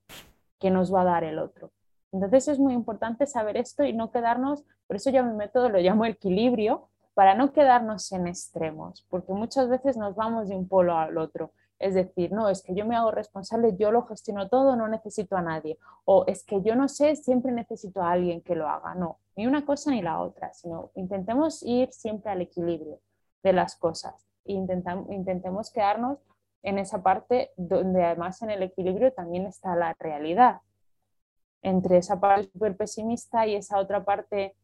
[0.60, 1.72] que nos va a dar el otro.
[2.12, 5.78] Entonces es muy importante saber esto y no quedarnos, por eso yo mi método lo
[5.78, 6.88] llamo equilibrio,
[7.18, 11.50] para no quedarnos en extremos, porque muchas veces nos vamos de un polo al otro.
[11.80, 15.36] Es decir, no, es que yo me hago responsable, yo lo gestiono todo, no necesito
[15.36, 15.78] a nadie.
[16.04, 18.94] O es que yo no sé, siempre necesito a alguien que lo haga.
[18.94, 23.00] No, ni una cosa ni la otra, sino intentemos ir siempre al equilibrio
[23.42, 24.14] de las cosas.
[24.44, 26.18] E intentemos quedarnos
[26.62, 30.60] en esa parte donde además en el equilibrio también está la realidad
[31.62, 34.56] entre esa parte súper pesimista y esa otra parte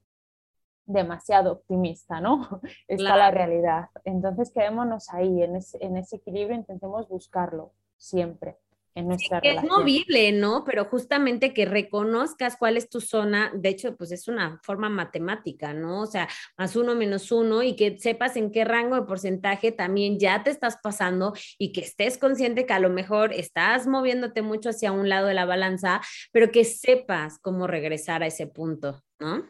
[0.86, 2.60] demasiado optimista, ¿no?
[2.88, 3.88] Está la realidad.
[4.04, 8.58] Entonces quedémonos ahí, en ese, en ese equilibrio, intentemos buscarlo siempre
[8.94, 10.64] en nuestra Es movible, ¿no?
[10.64, 15.74] Pero justamente que reconozcas cuál es tu zona, de hecho, pues es una forma matemática,
[15.74, 16.02] ¿no?
[16.02, 20.18] O sea, más uno menos uno y que sepas en qué rango de porcentaje también
[20.18, 24.70] ya te estás pasando y que estés consciente que a lo mejor estás moviéndote mucho
[24.70, 29.44] hacia un lado de la balanza, pero que sepas cómo regresar a ese punto, ¿no?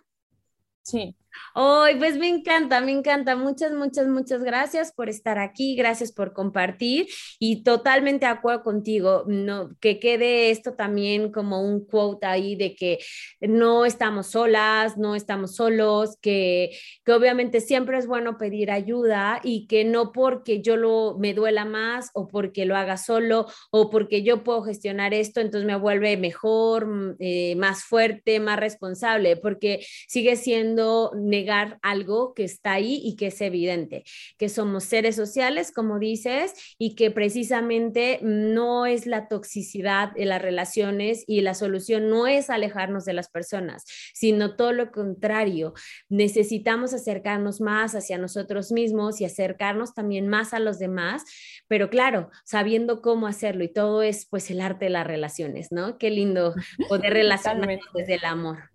[0.83, 1.17] Sí,
[1.55, 3.37] Hoy, pues me encanta, me encanta.
[3.37, 7.07] Muchas, muchas, muchas gracias por estar aquí, gracias por compartir
[7.39, 12.99] y totalmente acuerdo contigo, no, que quede esto también como un quote ahí de que
[13.41, 16.71] no estamos solas, no estamos solos, que,
[17.05, 21.65] que obviamente siempre es bueno pedir ayuda y que no porque yo lo me duela
[21.65, 26.17] más o porque lo haga solo o porque yo puedo gestionar esto, entonces me vuelve
[26.17, 33.01] mejor, mm, eh, más fuerte, más responsable, porque sigue siendo negar algo que está ahí
[33.03, 34.05] y que es evidente,
[34.39, 40.41] que somos seres sociales, como dices, y que precisamente no es la toxicidad de las
[40.41, 45.75] relaciones y la solución no es alejarnos de las personas, sino todo lo contrario.
[46.09, 51.25] Necesitamos acercarnos más hacia nosotros mismos y acercarnos también más a los demás,
[51.69, 55.99] pero claro, sabiendo cómo hacerlo y todo es pues el arte de las relaciones, ¿no?
[55.99, 56.55] Qué lindo
[56.89, 58.71] poder relacionarnos desde el amor.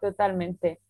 [0.00, 0.80] Totalmente.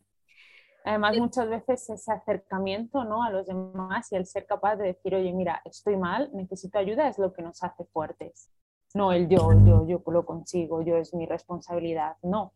[0.85, 3.23] Además, muchas veces ese acercamiento ¿no?
[3.23, 7.09] a los demás y el ser capaz de decir, oye, mira, estoy mal, necesito ayuda,
[7.09, 8.51] es lo que nos hace fuertes.
[8.95, 12.17] No el yo, yo, yo lo consigo, yo es mi responsabilidad.
[12.23, 12.55] No,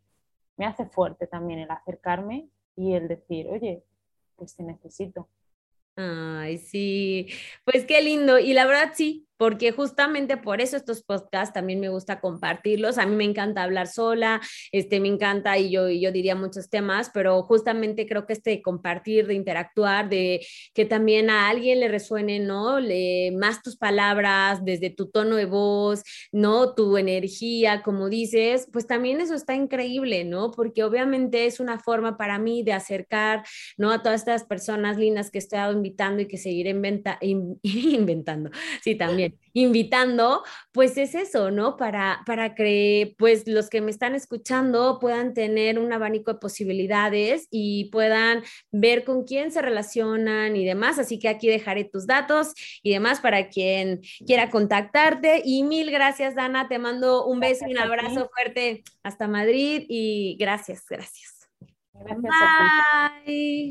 [0.56, 3.84] me hace fuerte también el acercarme y el decir, oye,
[4.36, 5.28] pues te necesito.
[5.94, 7.28] Ay, sí,
[7.64, 8.38] pues qué lindo.
[8.38, 12.96] Y la verdad sí, porque justamente por eso estos podcasts también me gusta compartirlos.
[12.96, 14.40] A mí me encanta hablar sola,
[14.70, 19.26] este, me encanta y yo, yo diría muchos temas, pero justamente creo que este compartir,
[19.26, 22.78] de interactuar, de que también a alguien le resuene, ¿no?
[22.78, 26.76] Le, más tus palabras, desde tu tono de voz, ¿no?
[26.76, 30.52] Tu energía, como dices, pues también eso está increíble, ¿no?
[30.52, 33.42] Porque obviamente es una forma para mí de acercar,
[33.76, 33.90] ¿no?
[33.90, 36.70] A todas estas personas lindas que he estado invitando y que seguiré
[37.62, 38.50] inventando,
[38.84, 41.76] sí, también invitando, pues es eso, ¿no?
[41.76, 47.48] Para, para que pues los que me están escuchando puedan tener un abanico de posibilidades
[47.50, 50.98] y puedan ver con quién se relacionan y demás.
[50.98, 55.42] Así que aquí dejaré tus datos y demás para quien quiera contactarte.
[55.44, 56.68] Y mil gracias, Dana.
[56.68, 61.48] Te mando un beso y un abrazo fuerte hasta Madrid y gracias, gracias.
[61.94, 62.32] Gracias.
[63.26, 63.70] Bye.